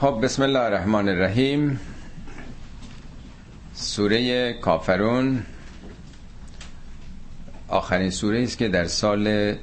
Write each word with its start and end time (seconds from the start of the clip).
خب 0.00 0.20
بسم 0.22 0.42
الله 0.42 0.58
الرحمن 0.60 1.08
الرحیم. 1.08 1.80
سوره 3.74 4.52
کافرون. 4.52 5.42
آخرین 7.68 8.10
سوره 8.10 8.42
است 8.42 8.58
که 8.58 8.68
در 8.68 8.84
سال 8.84 9.54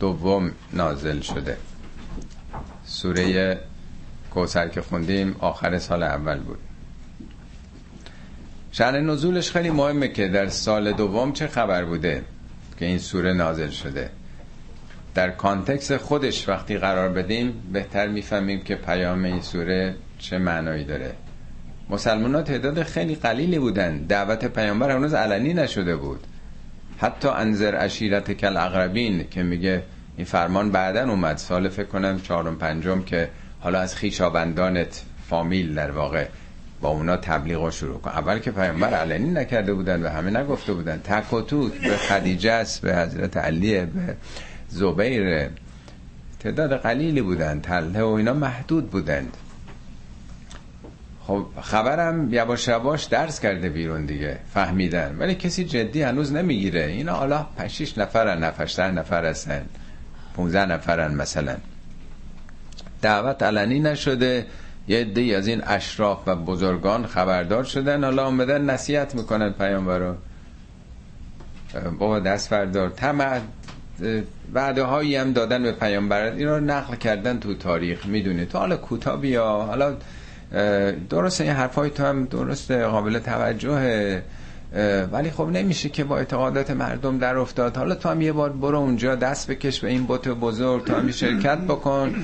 دوم 0.00 0.52
نازل 0.72 1.20
شده. 1.20 1.56
سوره 2.84 3.58
کوسر 4.30 4.68
که 4.68 4.82
خوندیم 4.82 5.36
آخر 5.38 5.78
سال 5.78 6.02
اول 6.02 6.38
بود. 6.38 6.58
شأن 8.72 9.10
نزولش 9.10 9.50
خیلی 9.50 9.70
مهمه 9.70 10.08
که 10.08 10.28
در 10.28 10.48
سال 10.48 10.92
دوم 10.92 11.32
چه 11.32 11.46
خبر 11.46 11.84
بوده 11.84 12.24
که 12.78 12.86
این 12.86 12.98
سوره 12.98 13.32
نازل 13.32 13.70
شده. 13.70 14.10
در 15.16 15.30
کانتکس 15.30 15.92
خودش 15.92 16.48
وقتی 16.48 16.78
قرار 16.78 17.08
بدیم 17.08 17.62
بهتر 17.72 18.08
می‌فهمیم 18.08 18.60
که 18.60 18.74
پیام 18.74 19.24
این 19.24 19.40
سوره 19.40 19.94
چه 20.18 20.38
معنایی 20.38 20.84
داره. 20.84 21.12
مسلمان 21.90 22.34
ها 22.34 22.42
تعداد 22.42 22.82
خیلی 22.82 23.14
قلیلی 23.14 23.58
بودن. 23.58 23.98
دعوت 23.98 24.44
پیامبر 24.44 24.90
هنوز 24.90 25.14
علنی 25.14 25.54
نشده 25.54 25.96
بود. 25.96 26.20
حتی 26.98 27.28
انذر 27.28 27.84
اشیرت 27.84 28.32
کل 28.32 28.56
اقربین 28.56 29.24
که 29.30 29.42
میگه 29.42 29.82
این 30.16 30.26
فرمان 30.26 30.70
بعدا 30.70 31.10
اومد. 31.10 31.36
سال 31.36 31.68
فکر 31.68 31.86
کنم 31.86 32.20
چهارم 32.20 32.56
پنجم 32.56 33.02
که 33.02 33.28
حالا 33.60 33.80
از 33.80 33.94
خیشابندانت 33.94 35.02
فامیل 35.28 35.74
در 35.74 35.90
واقع 35.90 36.26
با 36.80 36.88
اونا 36.88 37.16
تبلیغ 37.16 37.64
رو 37.64 37.70
شروع 37.70 38.00
کن. 38.00 38.10
اول 38.10 38.38
که 38.38 38.50
پیامبر 38.50 38.94
علنی 38.94 39.30
نکرده 39.30 39.74
بودن 39.74 40.02
و 40.02 40.08
همه 40.08 40.30
نگفته 40.30 40.72
بودن. 40.72 41.00
تک 41.04 41.32
و 41.32 41.40
توک 41.40 41.72
به 41.72 41.96
خدیجه 41.96 42.52
است 42.52 42.82
به 42.82 42.96
حضرت 42.96 43.36
علیه 43.36 43.84
به 43.84 44.16
زبیر 44.68 45.48
تعداد 46.40 46.80
قلیلی 46.80 47.22
بودن 47.22 47.60
تله 47.60 48.02
و 48.02 48.06
اینا 48.08 48.32
محدود 48.32 48.90
بودند. 48.90 49.36
خب 51.26 51.46
خبرم 51.62 52.34
یواش 52.34 52.68
یواش 52.68 53.04
درس 53.04 53.40
کرده 53.40 53.68
بیرون 53.68 54.06
دیگه 54.06 54.38
فهمیدن. 54.54 55.16
ولی 55.18 55.34
کسی 55.34 55.64
جدی 55.64 56.02
هنوز 56.02 56.32
نمی‌گیره. 56.32 56.84
اینا 56.84 57.14
حالا 57.14 57.46
5 57.56 57.94
نفرن 57.98 58.44
نفر 58.44 58.90
نفر 58.90 59.24
هستن 59.24 59.66
15 60.36 60.66
نفرن 60.66 61.14
مثلا. 61.14 61.56
دعوت 63.02 63.42
علنی 63.42 63.80
نشده 63.80 64.46
یه 64.88 65.00
عده 65.00 65.36
از 65.36 65.46
این 65.46 65.62
اشراف 65.66 66.18
و 66.26 66.36
بزرگان 66.36 67.06
خبردار 67.06 67.64
شدن. 67.64 68.04
حالا 68.04 68.26
آمدن 68.26 68.70
نصیحت 68.70 69.14
می‌کنن 69.14 69.50
پیامبر 69.50 69.98
رو 69.98 70.14
بابا 71.98 72.20
دست 72.20 72.50
بردار 72.50 72.90
طمع 72.90 73.40
وعده 74.54 74.82
هایی 74.82 75.16
هم 75.16 75.32
دادن 75.32 75.62
به 75.62 75.72
پیامبر. 75.72 76.22
این 76.22 76.48
رو 76.48 76.60
نقل 76.60 76.94
کردن 76.96 77.38
تو 77.38 77.54
تاریخ 77.54 78.06
می‌دونی. 78.06 78.46
تو 78.46 78.58
حالا 78.58 78.76
کوتاه 78.76 79.20
بیا. 79.20 79.46
حالا 79.46 79.94
درسته 81.10 81.44
این 81.44 81.52
حرفای 81.52 81.90
تو 81.90 82.04
هم 82.04 82.24
درست 82.24 82.70
قابل 82.70 83.18
توجهه 83.18 84.22
ولی 85.12 85.30
خب 85.30 85.48
نمیشه 85.52 85.88
که 85.88 86.04
با 86.04 86.18
اعتقادات 86.18 86.70
مردم 86.70 87.18
در 87.18 87.36
افتاد. 87.36 87.76
حالا 87.76 87.94
تو 87.94 88.08
هم 88.08 88.20
یه 88.20 88.32
بار 88.32 88.52
برو 88.52 88.78
اونجا 88.78 89.14
دست 89.14 89.50
بکش 89.50 89.80
به 89.80 89.88
این 89.88 90.04
بوت 90.04 90.28
بزرگ 90.28 90.84
تو 90.84 90.94
هم 90.94 91.10
شرکت 91.10 91.58
بکن. 91.58 92.14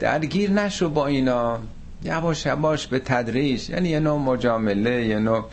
درگیر 0.00 0.50
نشو 0.50 0.88
با 0.88 1.06
اینا. 1.06 1.58
یواش 2.04 2.46
یواش 2.46 2.86
به 2.86 2.98
تدریج. 2.98 3.70
یعنی 3.70 3.88
یه 3.88 4.00
نوع 4.00 4.18
مجامله 4.18 5.06
یه 5.06 5.18
نوع 5.18 5.44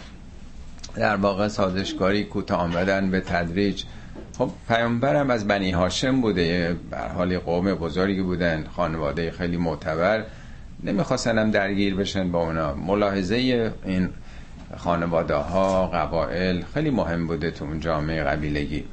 در 0.96 1.16
واقع 1.16 1.48
سازشکاری 1.48 2.24
کوتاه 2.24 2.60
آمدن 2.60 3.12
به 3.12 3.22
تدریج. 3.22 3.84
خب 4.38 4.52
پیامبرم 4.68 5.30
از 5.30 5.48
بنی 5.48 5.72
هاشم 5.72 6.22
بوده. 6.22 6.76
به 6.92 6.98
حال 6.98 7.38
قوم 7.38 7.74
بزرگی 7.74 8.22
بودن 8.22 8.66
خانواده 8.76 9.32
خیلی 9.32 9.58
معتبر. 9.58 10.24
نمی‌خواستن 10.84 11.38
هم 11.38 11.52
درگیر 11.52 11.96
بشن 11.96 12.32
با 12.32 12.40
اونا. 12.44 12.74
ملاحظه 12.74 13.72
این 13.86 14.10
خانواده 14.78 15.36
ها 15.36 15.88
قبائل 15.88 16.62
خیلی 16.74 16.90
مهم 16.90 17.28
بوده 17.28 17.52
تو 17.52 17.66
اون 17.66 17.80
جامعه 17.80 18.24
قبیلگی. 18.24 18.84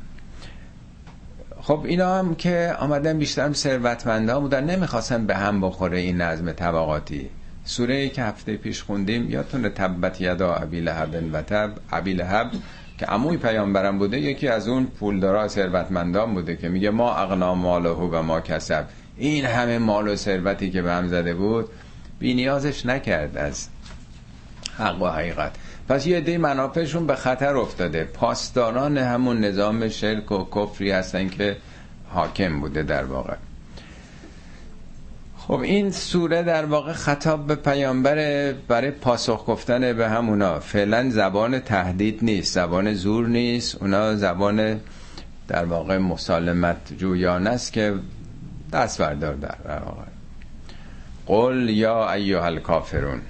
خب 1.62 1.82
اینا 1.84 2.18
هم 2.18 2.34
که 2.34 2.74
آمدن 2.78 3.18
بیشتر 3.18 3.52
ثروتمندا 3.52 4.40
بودن 4.40 4.64
نمی‌خواستن 4.64 5.26
به 5.26 5.36
هم 5.36 5.60
بخوره 5.60 5.98
این 5.98 6.20
نظم 6.20 6.52
طبقاتی. 6.52 7.28
سوره 7.64 8.08
که 8.08 8.22
هفته 8.22 8.56
پیش 8.56 8.82
خوندیم 8.82 9.30
یادتونه 9.30 9.68
تبت 9.68 10.20
یدا 10.20 10.54
ابی 10.54 10.80
لهب 10.80 11.24
و 11.32 11.42
تب 11.42 11.70
ابی 11.92 12.14
لهب 12.14 12.50
که 12.98 13.06
عموی 13.06 13.36
پیامبرم 13.36 13.98
بوده 13.98 14.18
یکی 14.18 14.48
از 14.48 14.68
اون 14.68 14.86
پولدارا 14.86 15.48
ثروتمندان 15.48 16.34
بوده 16.34 16.56
که 16.56 16.68
میگه 16.68 16.90
ما 16.90 17.14
اغنا 17.14 17.54
ماله 17.54 17.90
و 17.90 18.22
ما 18.22 18.40
کسب. 18.40 18.84
این 19.16 19.44
همه 19.44 19.78
مال 19.78 20.08
و 20.08 20.16
ثروتی 20.16 20.70
که 20.70 20.82
به 20.82 20.92
هم 20.92 21.08
زده 21.08 21.34
بود 21.34 21.68
بی 22.18 22.34
نیازش 22.34 22.86
نکرد 22.86 23.36
از 23.36 23.68
حق 24.78 25.02
و 25.02 25.08
حقیقت. 25.08 25.52
پس 25.88 26.06
یه 26.06 26.16
عده 26.16 26.38
منافعشون 26.38 27.06
به 27.06 27.14
خطر 27.14 27.56
افتاده. 27.56 28.04
پاسداران 28.04 28.98
همون 28.98 29.44
نظام 29.44 29.88
شرک 29.88 30.32
و 30.32 30.44
کفری 30.54 30.90
هستن 30.90 31.28
که 31.28 31.56
حاکم 32.08 32.60
بوده 32.60 32.82
در 32.82 33.04
واقع. 33.04 33.34
خب 35.48 35.60
این 35.60 35.90
سوره 35.90 36.42
در 36.42 36.64
واقع 36.64 36.92
خطاب 36.92 37.46
به 37.46 37.54
پیامبر 37.54 38.52
برای 38.52 38.90
پاسخ 38.90 39.44
گفتن 39.46 39.92
به 39.92 40.08
همونا 40.08 40.60
فعلا 40.60 41.10
زبان 41.10 41.60
تهدید 41.60 42.18
نیست 42.22 42.54
زبان 42.54 42.94
زور 42.94 43.26
نیست. 43.26 43.82
اونا 43.82 44.16
زبان 44.16 44.80
در 45.48 45.64
واقع 45.64 45.98
مسالمت 45.98 46.76
جویانه 46.98 47.50
است 47.50 47.72
که 47.72 47.94
دست 48.72 49.00
بردار 49.00 49.34
در 49.34 49.56
واقع. 49.66 50.02
قل 51.26 51.68
یا 51.68 52.12
ایها 52.12 52.46
الکافرون. 52.46 53.20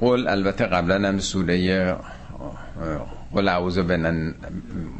قل 0.00 0.28
البته 0.28 0.64
قبلا 0.66 1.08
هم 1.08 1.18
سوره 1.18 1.96
قل 3.32 3.48
اعوذ 3.48 3.78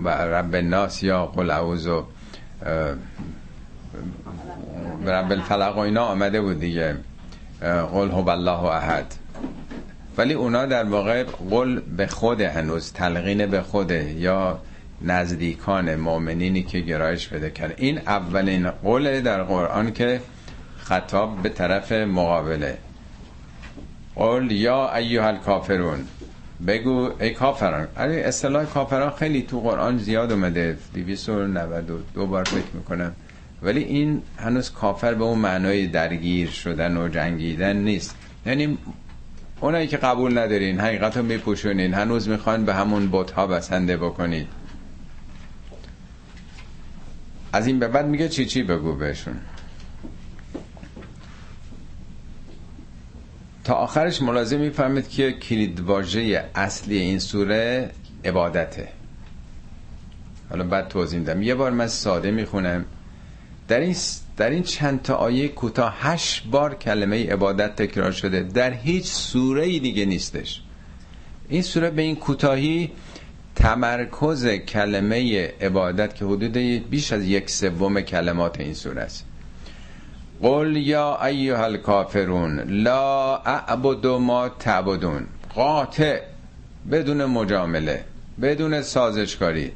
رب 0.07 0.55
الناس 0.55 1.03
یا 1.03 1.27
قل 1.27 1.51
اعوذ 1.51 1.89
رب 5.07 5.33
الفلق 5.33 5.77
و 5.77 5.79
اینا 5.79 6.05
آمده 6.05 6.41
بود 6.41 6.61
دیگه. 6.61 6.97
قل 7.93 8.11
هو 8.11 8.29
الله 8.29 8.65
احد. 8.65 9.15
ولی 10.17 10.35
اونا 10.35 10.67
در 10.67 10.85
واقع 10.85 11.25
قل 11.51 11.81
به 11.81 12.07
خود 12.07 12.41
هنوز 12.41 12.93
تلقین 12.93 13.47
به 13.47 13.63
خوده 13.63 14.13
یا 14.13 14.59
نزدیکان 15.03 15.97
مؤمنینی 15.97 16.63
که 16.63 16.81
گرایش 16.81 17.29
بده 17.29 17.51
کرد. 17.51 17.75
این 17.77 17.99
اولین 17.99 18.71
قول 18.71 19.21
در 19.21 19.43
قرآن 19.43 19.93
که 19.93 20.21
خطاب 20.79 21.43
به 21.43 21.49
طرف 21.49 21.93
مقابله. 21.93 22.79
قل 24.17 24.51
یا 24.51 24.95
ایها 24.95 25.29
الکافرون 25.29 26.07
بگو 26.67 27.11
ای 27.21 27.31
کافران. 27.31 27.89
اصطلاح 27.97 28.65
کافران 28.65 29.11
خیلی 29.11 29.43
تو 29.43 29.61
قرآن 29.61 29.99
زیاد 29.99 30.33
اومده. 30.33 30.79
292 30.95 32.27
بار 32.27 32.45
فکر 32.45 32.75
می‌کنم. 32.75 33.13
ولی 33.63 33.83
این 33.83 34.23
هنوز 34.37 34.71
کافر 34.71 35.15
به 35.15 35.25
اون 35.25 35.39
معنای 35.39 35.87
درگیر 35.87 36.51
شدن 36.51 36.97
و 36.97 37.09
جنگیدن 37.09 37.77
نیست. 37.77 38.17
یعنی 38.47 38.79
اونایی 39.61 39.87
که 39.87 39.97
قبول 39.97 40.39
ندارین 40.39 40.81
حقیقت 40.81 41.17
رو 41.17 41.23
میپوشونین. 41.23 41.95
هنوز 41.95 42.29
می‌خوان 42.29 42.65
به 42.65 42.75
همون 42.75 43.07
بوت 43.07 43.31
ها 43.31 43.47
بسنده 43.47 43.97
بکنید. 43.97 44.47
از 47.53 47.67
این 47.67 47.79
به 47.79 47.89
بعد 47.89 48.07
میگه 48.07 48.29
چی 48.29 48.47
چی 48.47 48.63
بگو 48.63 48.95
بهشون؟ 48.95 49.37
تا 53.65 53.75
آخرش 53.75 54.23
ملازم 54.23 54.61
می‌فهمید 54.61 55.09
که 55.09 55.33
کلیدواژه 55.33 56.45
اصلی 56.55 56.99
این 56.99 57.19
سوره 57.19 57.91
عبادته. 58.25 58.89
حالا 60.51 60.65
بعد 60.65 60.89
توضیح 60.89 61.19
میدم. 61.19 61.43
یه 61.43 61.55
بار 61.55 61.71
من 61.71 61.87
ساده 61.87 62.31
می‌خونم. 62.31 62.85
در 63.69 63.81
این 63.81 63.97
در 64.37 64.51
این 64.51 64.63
چند 64.63 65.03
تا 65.03 65.15
آیه 65.15 65.49
کوتاه 65.49 65.97
هشت 66.01 66.47
بار 66.51 66.75
کلمه 66.75 67.33
عبادت 67.33 67.77
تکرار 67.77 68.13
شده. 68.13 68.43
در 68.43 68.73
هیچ 68.73 69.07
سوره 69.07 69.79
دیگه 69.79 70.05
نیستش. 70.05 70.63
این 71.49 71.63
سوره 71.63 71.91
به 71.91 72.03
این 72.03 72.17
کوتاهی 72.17 72.91
تمرکز 73.55 74.47
کلمه 74.47 75.49
عبادت 75.61 76.15
که 76.15 76.25
حدود 76.25 76.57
بیش 76.91 77.13
از 77.13 77.25
یک 77.25 77.51
سوم 77.51 78.01
کلمات 78.01 78.61
این 78.61 78.75
سوره 78.75 79.03
است. 79.03 79.27
قل 80.43 80.77
یا 80.77 81.25
ایها 81.25 81.65
الکافرون 81.65 82.61
لا 82.61 83.37
اعبد 83.37 84.07
ما 84.07 84.49
تعبدون. 84.49 85.27
قاطع 85.55 86.21
بدون 86.91 87.25
مجامله 87.25 88.05
بدون 88.43 88.83
سازشکاری. 88.83 89.73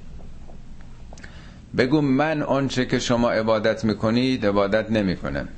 بگو 1.76 2.00
من 2.00 2.42
آنچه 2.42 2.86
که 2.86 2.98
شما 2.98 3.30
عبادت 3.30 3.84
می‌کنید 3.84 4.46
عبادت 4.46 4.90
نمی‌کنم. 4.90 5.48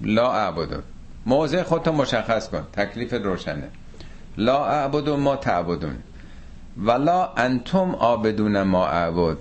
لا 0.00 0.32
اعبد. 0.32 0.82
موضع 1.26 1.62
خودتو 1.62 1.92
مشخص 1.92 2.48
کن 2.48 2.62
تکلیف 2.72 3.14
روشنه. 3.14 3.68
لا 4.38 4.66
اعبد 4.66 5.08
ما 5.08 5.36
تعبدون. 5.36 5.96
ولا 6.84 7.32
انتم 7.36 7.96
عابدون 7.96 8.62
ما 8.62 8.86
اعبد. 8.86 9.36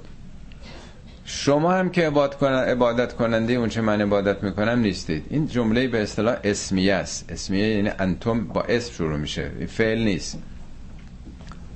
شما 1.27 1.73
هم 1.73 1.89
که 1.89 2.07
عبادت 2.07 3.13
کننده 3.13 3.53
اون 3.53 3.69
چه 3.69 3.81
من 3.81 4.01
عبادت 4.01 4.43
می‌کنم 4.43 4.79
نیستید. 4.79 5.25
این 5.29 5.47
جمله 5.47 5.87
به 5.87 6.03
اصطلاح 6.03 6.37
اسمیه 6.43 6.93
است. 6.93 7.31
اسمیه 7.31 7.67
یعنی 7.67 7.91
انتم 7.99 8.43
با 8.43 8.61
اسم 8.61 8.93
شروع 8.93 9.17
میشه. 9.17 9.49
فعل 9.67 10.03
نیست. 10.03 10.39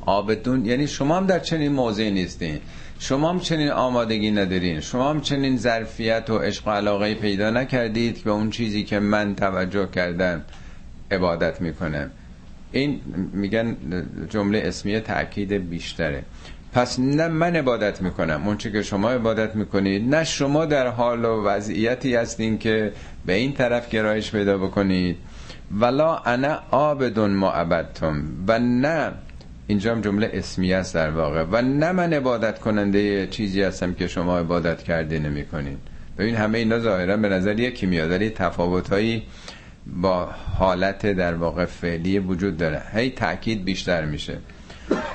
آبدون 0.06 0.66
یعنی 0.66 0.88
شما 0.88 1.18
هم 1.18 1.26
در 1.26 1.40
چنین 1.40 1.72
موضعی 1.72 2.12
نیستین. 2.12 2.60
شما 3.00 3.30
هم 3.30 3.40
چنین 3.40 3.70
آمادگی 3.70 4.32
ندارین. 4.32 4.80
شما 4.80 5.10
هم 5.10 5.22
چنین 5.22 5.58
ظرفیت 5.58 6.30
و 6.30 6.38
عشق 6.38 6.68
و 6.68 6.72
علاقه 6.72 7.16
پیدا 7.16 7.50
نکردید 7.50 8.24
به 8.24 8.32
اون 8.32 8.50
چیزی 8.50 8.84
که 8.84 9.00
من 9.00 9.36
توجه 9.36 9.88
کردم 9.88 10.42
عبادت 11.12 11.62
می‌کنم 11.62 12.12
این 12.72 13.02
میگن 13.34 13.78
جمله 14.30 14.62
اسمیه 14.66 15.00
تاکید 15.00 15.70
بیشتره. 15.70 16.24
پس 16.74 17.00
نه 17.00 17.28
من 17.28 17.56
عبادت 17.56 18.02
می‌کنم 18.02 18.48
اون 18.48 18.58
که 18.58 18.82
شما 18.82 19.12
عبادت 19.12 19.56
می‌کنید 19.56 20.16
نه 20.16 20.24
شما 20.24 20.66
در 20.66 20.88
حال 20.88 21.26
و 21.26 21.44
وضعیتی 21.44 22.16
هستین 22.16 22.58
که 22.58 22.92
به 23.26 23.34
این 23.34 23.54
طرف 23.54 23.90
گرایش 23.90 24.32
پیدا 24.32 24.58
بکنید. 24.58 25.18
ولا 25.72 26.18
انا 26.18 26.60
آبدون 26.72 27.32
ما 27.32 27.52
عبدتم. 27.52 28.24
و 28.48 28.60
نه 28.60 29.12
اینجا 29.68 29.92
هم 29.92 30.02
جمله 30.02 30.30
اسمی 30.34 30.74
است 30.74 30.96
در 30.96 31.10
واقع. 31.12 31.46
و 31.52 31.62
نه 31.62 31.92
من 31.92 32.14
عبادت 32.14 32.60
کننده 32.60 33.28
چیزی 33.28 33.62
هستم 33.62 33.94
که 33.94 34.08
شما 34.08 34.40
عبادت 34.40 34.84
کرده 34.84 35.20
نمی 35.20 35.46
کنین 35.46 35.78
ببین 36.18 36.36
همه 36.36 36.58
اینا 36.58 36.80
ظاهرا 36.80 37.18
به 37.18 37.30
نظر 37.30 37.60
یکی 37.60 37.86
میاد 37.86 38.12
ولی 38.12 38.30
تفاوتهایی 38.30 39.24
با 39.88 40.26
حالت 40.60 41.06
در 41.06 41.34
واقع 41.34 41.66
فعلی 41.66 42.20
وجود 42.20 42.58
داره. 42.58 42.82
هی 42.94 43.10
تاکید 43.10 43.66
بیشتر 43.66 44.06
میشه. 44.06 44.38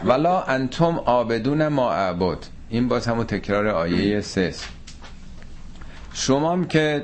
ولا 0.04 0.42
انتم 0.42 0.98
آبدون 0.98 1.68
ما 1.68 1.92
عبد 1.92 2.38
این 2.68 2.88
باز 2.88 3.06
همون 3.06 3.24
تکرار 3.24 3.68
آیه 3.68 4.20
سس 4.20 4.64
شما 6.12 6.64
که 6.64 7.02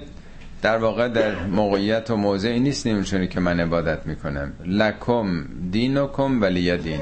در 0.62 0.78
واقع 0.78 1.08
در 1.08 1.44
موقعیت 1.44 2.10
و 2.10 2.16
موضعی 2.16 2.60
نیستیم 2.60 3.02
چونی 3.02 3.28
که 3.28 3.40
من 3.40 3.60
عبادت 3.60 4.06
می‌کنم. 4.06 4.52
لکم 4.64 5.44
دینکم 5.70 6.42
ولی 6.42 6.76
دین. 6.76 7.00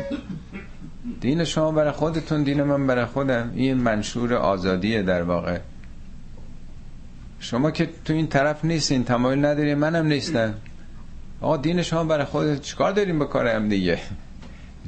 دین 1.21 1.45
شما 1.45 1.73
برای 1.73 1.91
خودتون 1.91 2.43
دین 2.43 2.63
من 2.63 2.87
برای 2.87 3.05
خودم. 3.05 3.53
این 3.55 3.77
منشور 3.77 4.35
آزادیه 4.35 5.03
در 5.03 5.23
واقع. 5.23 5.59
شما 7.41 7.71
که 7.71 7.89
تو 8.05 8.13
این 8.13 8.27
طرف 8.27 8.65
نیستین 8.65 9.05
تمایل 9.05 9.45
ندارین 9.45 9.79
منم 9.79 10.07
نیستم. 10.07 10.55
آقا 11.41 11.57
دین 11.57 11.83
شما 11.83 12.05
برای 12.05 12.25
خودت 12.25 12.63
چیکار 12.63 12.93
داریم 12.93 13.19
به 13.19 13.59
دیگه؟ 13.69 13.99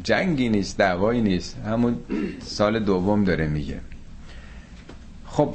جنگی 0.05 0.49
نیست 0.49 0.79
دعوایی 0.79 1.21
نیست. 1.21 1.57
همون 1.67 1.97
سال 2.45 2.79
دوم 2.79 3.25
داره 3.25 3.47
میگه. 3.47 3.81
خب 5.27 5.55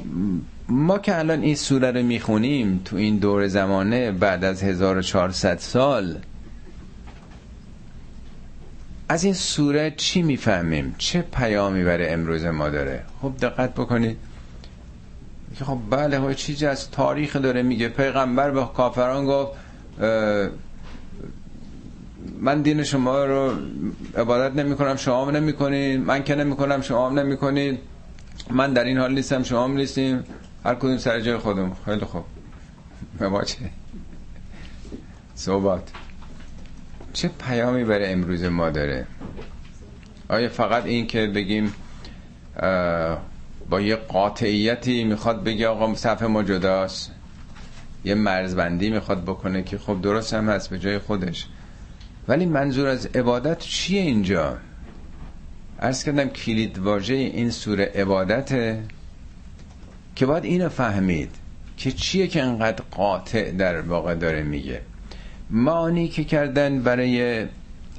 ما 0.68 0.98
که 0.98 1.18
الان 1.18 1.42
این 1.42 1.54
سوره 1.54 1.90
رو 1.90 2.02
می‌خونیم 2.02 2.80
تو 2.84 2.96
این 2.96 3.16
دور 3.16 3.46
زمانه 3.48 4.12
بعد 4.12 4.44
از 4.44 4.62
1400 4.62 5.58
سال 5.58 6.18
از 9.08 9.24
این 9.24 9.34
سوره 9.34 9.94
چی 9.96 10.22
می‌فهمیم؟ 10.22 10.94
چه 10.98 11.22
پیامی 11.22 11.84
برای 11.84 12.08
امروز 12.08 12.44
ما 12.44 12.68
داره؟ 12.68 13.02
خب 13.22 13.32
دقت 13.42 13.74
بکنید. 13.74 14.16
خب 15.64 15.78
بله 15.90 16.34
چیزی 16.34 16.66
از 16.66 16.90
تاریخ 16.90 17.36
داره 17.36 17.62
میگه. 17.62 17.88
پیغمبر 17.88 18.50
به 18.50 18.64
کافران 18.76 19.26
گفت 19.26 19.52
من 22.40 22.62
دین 22.62 22.82
شما 22.82 23.24
رو 23.24 23.52
عبادت 24.16 24.56
نمی 24.56 24.76
کنم 24.76 24.96
شما 24.96 25.26
هم 25.26 25.36
نمی 25.36 25.52
کنید 25.52 26.00
من 26.00 26.24
که 26.24 26.34
نمی 26.34 26.56
کنم 26.56 26.80
شما 26.80 27.10
هم 27.10 27.18
نمی 27.18 27.36
کنید 27.36 27.78
من 28.50 28.72
در 28.72 28.84
این 28.84 28.98
حال 28.98 29.14
نیستم 29.14 29.42
شما 29.42 29.64
هم 29.64 29.76
نیستیم. 29.76 30.24
هر 30.64 30.74
کدوم 30.74 30.98
سر 30.98 31.20
جای 31.20 31.36
خودم 31.36 31.76
خیلی 31.84 32.04
خوب. 32.04 32.24
به 33.18 33.28
ما 33.28 33.44
چه؟ 33.44 33.56
صحبت 35.34 35.82
چه 37.12 37.30
پیامی 37.48 37.84
برای 37.84 38.12
امروز 38.12 38.44
ما 38.44 38.70
داره؟ 38.70 39.06
آیا 40.28 40.48
فقط 40.48 40.86
این 40.86 41.06
که 41.06 41.26
بگیم 41.26 41.74
با 43.70 43.80
یه 43.80 43.96
قاطعیتی 43.96 45.04
می‌خواد 45.04 45.44
بگه 45.44 45.68
آقا 45.68 45.94
صف 45.94 46.22
ما 46.22 46.42
جداست؟ 46.42 47.12
یه 48.04 48.14
مرزبندی 48.14 48.90
می‌خواد 48.90 49.22
بکنه 49.22 49.62
که 49.62 49.78
خب 49.78 50.02
درست 50.02 50.34
هم 50.34 50.48
هست 50.48 50.70
به 50.70 50.78
جای 50.78 50.98
خودش. 50.98 51.46
ولی 52.28 52.46
منظور 52.46 52.86
از 52.86 53.06
عبادت 53.06 53.58
چیه 53.58 54.00
اینجا؟ 54.00 54.58
ارز 55.78 56.04
کردم 56.04 56.28
کلید 56.28 56.78
واژه 56.78 57.14
این 57.14 57.50
سوره 57.50 57.92
عبادته 57.94 58.82
که 60.16 60.26
باید 60.26 60.44
اینو 60.44 60.68
فهمید 60.68 61.30
که 61.76 61.92
چیه 61.92 62.26
که 62.26 62.42
انقدر 62.42 62.82
قاطع 62.90 63.50
در 63.50 63.80
واقع 63.80 64.14
داره 64.14 64.42
میگه. 64.42 64.80
معانی 65.50 66.08
که 66.08 66.24
کردن 66.24 66.82
برای 66.82 67.46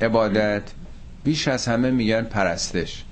عبادت 0.01 0.63
بیش 1.23 1.47
از 1.47 1.67
همه 1.67 1.91
میگن 1.91 2.21
پرستش. 2.21 3.03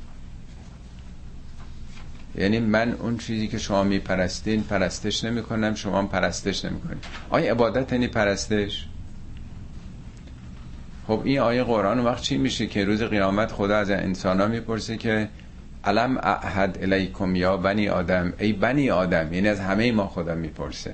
یعنی 2.38 2.60
من 2.60 2.92
اون 2.92 3.18
چیزی 3.18 3.48
که 3.48 3.58
شما 3.58 3.84
میپرستین 3.84 4.64
پرستش 4.64 5.24
نمی 5.24 5.44
کنم 5.44 5.76
شما 5.76 6.00
هم 6.00 6.08
پرستش 6.08 6.66
نمی 6.66 6.82
کنیم 6.82 7.00
آیا 7.30 7.52
عبادت 7.52 7.94
یعنی 7.94 8.08
پرستش؟ 8.08 8.88
خب 11.08 11.22
این 11.24 11.40
آیه 11.40 11.64
قرآن 11.64 12.00
وقت 12.00 12.22
چی 12.22 12.38
میشه 12.38 12.68
که 12.68 12.86
روز 12.86 13.04
قیامت 13.04 13.52
خدا 13.52 13.78
از 13.78 13.90
انسان 13.90 14.42
ها 14.42 14.48
می‌پرسه 14.48 14.98
که 14.98 15.30
علم 15.84 16.18
احد 16.18 16.78
الیکم 16.82 17.36
یا 17.36 17.58
بنی 17.58 17.90
آدم؟ 17.90 18.34
ای 18.40 18.54
بنی 18.54 18.90
آدم 18.90 19.34
یعنی 19.34 19.48
از 19.48 19.60
همه 19.60 19.92
ما 19.92 20.08
خدا 20.08 20.36
می‌پرسه. 20.36 20.94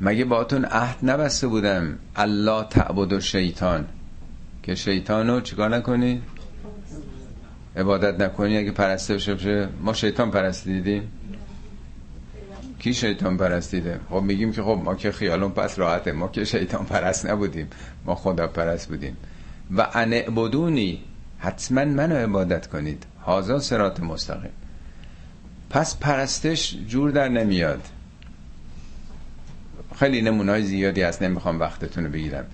مگه 0.00 0.24
باتون 0.24 0.64
عهد 0.64 0.96
نبسته 1.02 1.46
بودم؟ 1.46 1.98
الله 2.16 2.64
تعبد 2.64 3.12
و 3.12 3.20
شیطان 3.20 3.86
که 4.62 4.74
شیطانو 4.74 5.40
چیکار 5.40 5.76
نکنی؟ 5.76 6.22
عبادت 7.76 8.20
نکنی 8.20 8.56
اگه 8.56 8.70
پرسته 8.70 9.14
بشه 9.14 9.68
ما 9.80 9.92
شیطان 9.92 10.30
پرستیدیم. 10.30 11.12
کی 12.78 12.94
شیطان 12.94 13.36
پرستیده؟ 13.36 14.00
خب 14.10 14.22
میگیم 14.22 14.52
که 14.52 14.62
خب 14.62 14.80
ما 14.84 14.94
که 14.94 15.12
خیالون 15.12 15.50
پس 15.50 15.78
راحته. 15.78 16.12
ما 16.12 16.28
که 16.28 16.44
شیطان 16.44 16.84
پرست 16.86 17.26
نبودیم. 17.26 17.68
ما 18.04 18.14
خدا 18.14 18.46
پرست 18.46 18.88
بودیم. 18.88 19.16
و 19.76 19.86
انعبدونی 19.94 21.02
حتما 21.38 21.84
منو 21.84 22.14
عبادت 22.14 22.66
کنید. 22.66 23.06
هازا 23.24 23.58
سرات 23.58 24.00
مستقیم. 24.00 24.50
پس 25.70 25.96
پرستش 25.98 26.76
جور 26.88 27.10
در 27.10 27.28
نمیاد. 27.28 27.88
خیلی 29.98 30.22
نمونای 30.22 30.62
زیادی 30.62 31.02
هست. 31.02 31.22
نمی‌خوام 31.22 31.60
وقتتون 31.60 32.04
رو 32.04 32.10
بگیرم. 32.10 32.44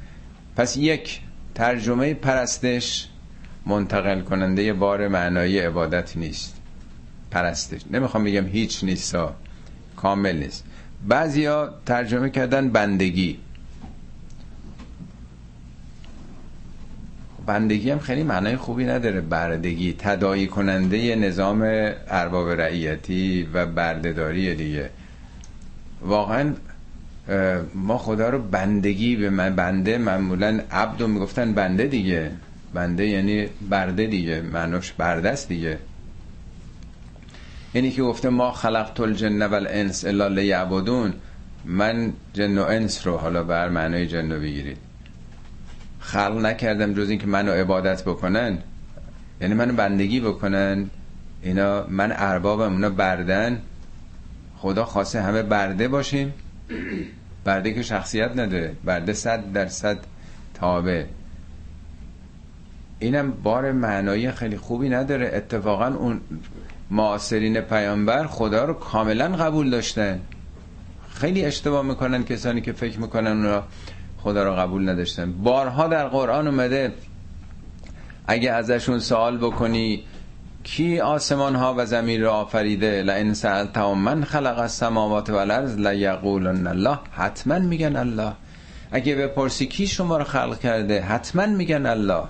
پس 0.56 0.76
یک 0.76 1.20
ترجمه 1.54 2.14
پرستش 2.14 3.08
منتقل 3.66 4.20
کننده 4.20 4.72
بار 4.72 5.08
معنایی 5.08 5.58
عبادت 5.58 6.16
نیست. 6.16 6.56
پرستش. 7.30 7.80
نمی‌خوام 7.90 8.24
بگم 8.24 8.46
هیچ 8.46 8.84
نیستا. 8.84 9.36
کامل 10.02 10.36
نیست. 10.36 10.64
بعضیا 11.08 11.74
ترجمه 11.86 12.30
کردن 12.30 12.68
بندگی. 12.68 13.38
بندگی 17.46 17.90
هم 17.90 17.98
خیلی 17.98 18.22
معنای 18.22 18.56
خوبی 18.56 18.84
نداره. 18.84 19.20
بردگی 19.20 19.94
تدایی 19.98 20.46
کننده 20.46 21.14
نظام 21.16 21.62
ارباب 22.08 22.48
رعیتی 22.48 23.48
و 23.54 23.66
بردهداری 23.66 24.54
دیگه. 24.54 24.90
واقعا 26.02 26.54
ما 27.74 27.98
خدا 27.98 28.28
رو 28.28 28.38
بندگی 28.42 29.16
به 29.16 29.30
من 29.30 29.56
بنده 29.56 29.98
معمولا 29.98 30.60
عبد 30.70 31.02
می‌گفتن 31.02 31.52
بنده 31.52 31.86
دیگه. 31.86 32.30
بنده 32.74 33.06
یعنی 33.06 33.46
برده 33.70 34.06
دیگه. 34.06 34.40
معناش 34.42 34.92
برده 34.92 35.30
است 35.30 35.48
دیگه. 35.48 35.78
یعنی 37.74 37.90
که 37.90 38.02
گفته 38.02 38.28
ما 38.28 38.52
خلقت 38.52 39.00
الجن 39.00 39.42
و 39.42 39.54
الانس 39.54 40.04
الا 40.04 40.28
لیعبدون. 40.28 41.14
من 41.64 42.12
جن 42.32 42.58
و 42.58 42.62
انس 42.62 43.06
رو 43.06 43.16
حالا 43.16 43.42
بر 43.42 43.68
معنای 43.68 44.06
جن 44.06 44.32
رو 44.32 44.40
بگیرید. 44.40 44.78
خلق 46.00 46.36
نکردم 46.38 46.94
جز 46.94 47.10
اینکه 47.10 47.26
منو 47.26 47.52
عبادت 47.52 48.02
بکنن. 48.04 48.58
یعنی 49.40 49.54
منو 49.54 49.72
بندگی 49.72 50.20
بکنن. 50.20 50.90
اینا 51.42 51.86
من 51.88 52.12
اربابم 52.16 52.72
اونا 52.72 52.90
بردن. 52.90 53.62
خدا 54.56 54.84
خواسته 54.84 55.22
همه 55.22 55.42
برده 55.42 55.88
باشیم. 55.88 56.32
برده 57.44 57.74
که 57.74 57.82
شخصیت 57.82 58.30
نداره. 58.36 58.74
برده 58.84 59.12
صد 59.12 59.52
در 59.52 59.66
صد 59.66 59.98
تابه 60.54 61.06
اینم 62.98 63.30
بار 63.30 63.72
معنایی 63.72 64.30
خیلی 64.30 64.56
خوبی 64.56 64.88
نداره. 64.88 65.30
اتفاقا 65.34 65.86
اون 65.86 66.20
معاصرین 66.92 67.60
پیامبر 67.60 68.26
خدا 68.26 68.64
رو 68.64 68.74
کاملا 68.74 69.28
قبول 69.28 69.70
داشتن 69.70 70.20
خیلی 71.14 71.44
اشتباه 71.44 71.82
می‌کنن 71.82 72.24
کسانی 72.24 72.60
که 72.60 72.72
فکر 72.72 73.00
می‌کنن 73.00 73.26
اونا 73.26 73.62
خدا 74.18 74.44
رو 74.44 74.52
قبول 74.52 74.88
نداشتن. 74.88 75.32
بارها 75.32 75.88
در 75.88 76.08
قرآن 76.08 76.48
اومده 76.48 76.92
اگه 78.26 78.50
ازشون 78.50 78.98
سوال 78.98 79.38
بکنی 79.38 80.04
کی 80.64 81.00
آسمان 81.00 81.54
ها 81.54 81.74
و 81.78 81.86
زمین 81.86 82.22
را 82.22 82.32
آفریده؟ 82.32 83.02
لئن 83.02 83.34
سألتهم 83.34 83.98
من 83.98 84.24
خلق 84.24 84.58
السماوات 84.58 85.30
والارض 85.30 85.76
لیقولن 85.78 86.66
الله. 86.66 86.98
حتما 87.12 87.58
میگن 87.58 87.96
الله. 87.96 88.32
اگه 88.92 89.14
بپرسی 89.14 89.66
کی 89.66 89.86
شما 89.86 90.18
رو 90.18 90.24
خلق 90.24 90.58
کرده؟ 90.58 91.02
حتما 91.02 91.46
میگن 91.46 91.86
الله. 91.86 92.24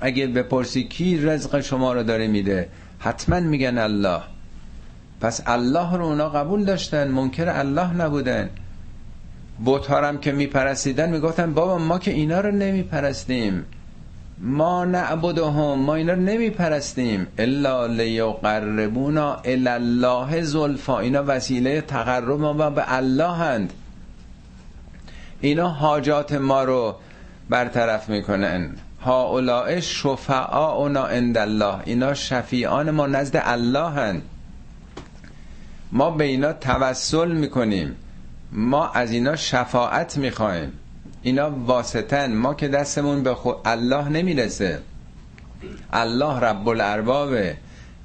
اگه 0.00 0.26
بپرسی 0.26 0.84
کی 0.84 1.18
رزق 1.18 1.60
شما 1.60 1.92
رو 1.92 2.02
داره 2.02 2.26
میده؟ 2.26 2.68
حتما 3.04 3.40
میگن 3.40 3.78
الله. 3.78 4.20
پس 5.20 5.40
الله 5.46 5.96
رو 5.96 6.04
اونا 6.04 6.28
قبول 6.28 6.64
داشتن 6.64 7.08
منکر 7.08 7.48
الله 7.48 7.92
نبودن. 7.92 8.50
بوتارم 9.64 10.18
که 10.18 10.32
میپرستیدن 10.32 11.10
می‌گفتن 11.10 11.54
بابا 11.54 11.78
ما 11.78 11.98
که 11.98 12.10
اینا 12.10 12.40
رو 12.40 12.50
نمیپرستیم. 12.50 13.64
ما 14.38 14.84
نعبدهم 14.84 15.78
ما 15.78 15.94
اینا 15.94 16.12
رو 16.12 16.20
نمیپرستیم. 16.20 17.26
الا 17.38 17.86
لیقربونا 17.86 19.34
الله 19.44 20.42
زلفا. 20.42 20.98
اینا 20.98 21.24
وسیله 21.26 21.80
تقرب 21.80 22.40
ما 22.40 22.70
به 22.70 22.92
الله 22.92 23.32
هند. 23.32 23.72
اینا 25.40 25.68
حاجات 25.68 26.32
ما 26.32 26.64
رو 26.64 26.94
برطرف 27.48 28.08
می‌کنن. 28.08 28.70
هاولاء 29.04 29.80
شفعاؤنا 29.80 31.04
عند 31.04 31.38
الله 31.38 31.80
اینا 31.84 32.14
شفیعان 32.14 32.90
ما 32.90 33.06
نزد 33.06 33.40
الله 33.44 33.90
هن 33.90 34.22
ما 35.92 36.10
به 36.10 36.24
اینا 36.24 36.52
توسل 36.52 37.32
می‌کنیم. 37.32 37.96
ما 38.52 38.88
از 38.88 39.10
اینا 39.10 39.36
شفاعت 39.36 40.16
می‌خوایم 40.16 40.72
اینا 41.22 41.50
واسطن. 41.50 42.32
ما 42.32 42.54
که 42.54 42.68
دستمون 42.68 43.22
به 43.22 43.34
خود 43.34 43.56
الله 43.64 44.08
نمی‌رسه. 44.08 44.80
الله 45.92 46.40
رب 46.40 46.68
الاربابه. 46.68 47.56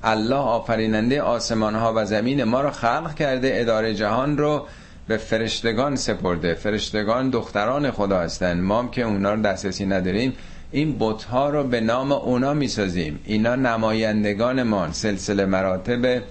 الله 0.03 0.35
آفریننده 0.35 1.21
آسمان 1.21 1.75
ها 1.75 1.93
و 1.95 2.05
زمین 2.05 2.43
ما 2.43 2.61
رو 2.61 2.71
خلق 2.71 3.15
کرده 3.15 3.51
اداره 3.53 3.93
جهان 3.93 4.37
رو 4.37 4.67
به 5.07 5.17
فرشتگان 5.17 5.95
سپرده. 5.95 6.53
فرشتگان 6.53 7.29
دختران 7.29 7.91
خدا 7.91 8.19
هستن. 8.19 8.59
ما 8.59 8.87
که 8.87 9.01
اونا 9.01 9.33
رو 9.33 9.41
دسترسی 9.41 9.85
نداریم. 9.85 10.33
این 10.71 10.95
بتها 10.99 11.49
رو 11.49 11.63
به 11.63 11.81
نام 11.81 12.11
اونا 12.11 12.53
می‌سازیم. 12.53 13.19
اینا 13.25 13.55
نمایندگان 13.55 14.63
ما 14.63 14.91
سلسله 14.91 15.45
مراتب 15.45 16.23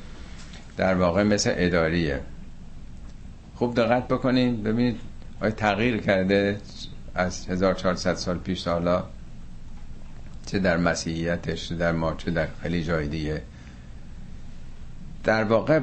در 0.76 0.94
واقع 0.94 1.22
مثل 1.22 1.52
اداریه. 1.56 2.20
خوب 3.54 3.74
دقت 3.74 4.08
بکنید 4.08 4.62
ببینید 4.62 5.00
آیا 5.40 5.50
تغییر 5.50 5.96
کرده 5.96 6.56
از 7.14 7.48
1400 7.48 8.14
سال 8.14 8.38
پیش 8.38 8.68
حالا. 8.68 9.04
چه 10.46 10.58
در 10.58 10.76
مسیحیتش 10.76 11.66
در 11.66 11.92
ما 11.92 12.14
چه 12.14 12.30
در 12.30 12.48
خیلی 12.62 12.84
جای 12.84 13.08
دیگه 13.08 13.42
در 15.24 15.44
واقع 15.44 15.80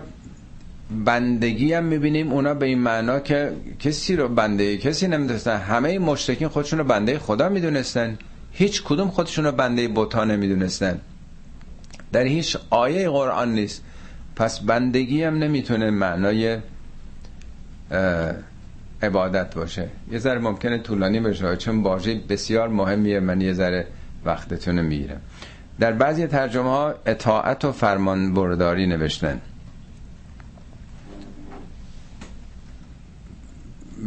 بندگی 1.06 1.74
هم 1.74 1.84
می‌بینیم 1.84 2.32
اونا 2.32 2.54
به 2.54 2.66
این 2.66 2.80
معنا 2.80 3.20
که 3.20 3.52
کسی 3.80 4.16
رو 4.16 4.28
بنده 4.28 4.78
کسی 4.78 5.08
نمی‌دونستن. 5.08 5.58
همه 5.58 6.00
مشتکین 6.00 6.48
خودشون 6.48 6.80
رو 6.80 6.86
بنده 6.86 7.20
خدا 7.20 7.50
می‌دونستن. 7.50 8.18
هیچ 8.58 8.84
کدوم 8.84 9.10
خودشون 9.10 9.46
رو 9.46 9.52
بنده 9.52 9.88
بوتا 9.88 10.24
نمی‌دونستن. 10.24 11.02
در 12.12 12.24
هیچ 12.24 12.58
آیه 12.70 13.10
قرآن 13.10 13.54
نیست. 13.54 13.84
پس 14.36 14.60
بندگی 14.60 15.24
هم 15.24 15.38
نمی‌تونه 15.38 15.90
معنای 15.90 16.58
عبادت 19.02 19.56
باشه. 19.56 19.88
یه 20.12 20.20
ذره 20.20 20.40
ممکنه 20.40 20.78
طولانی 20.78 21.20
بشه 21.20 21.58
چون 21.58 21.84
واژه 21.84 22.16
بسیار 22.30 22.68
مهمیه. 22.68 23.20
من 23.20 23.42
یه 23.42 23.54
ذره 23.54 23.88
وقتتون 24.26 24.82
می‌گیرم. 24.82 25.22
در 25.80 25.92
بعضی 25.92 26.28
ترجمه 26.28 26.70
ها 26.70 26.96
اطاعت 27.06 27.66
و 27.66 27.72
فرمان 27.72 28.34
برداری 28.34 28.88
نوشتن. 28.88 29.42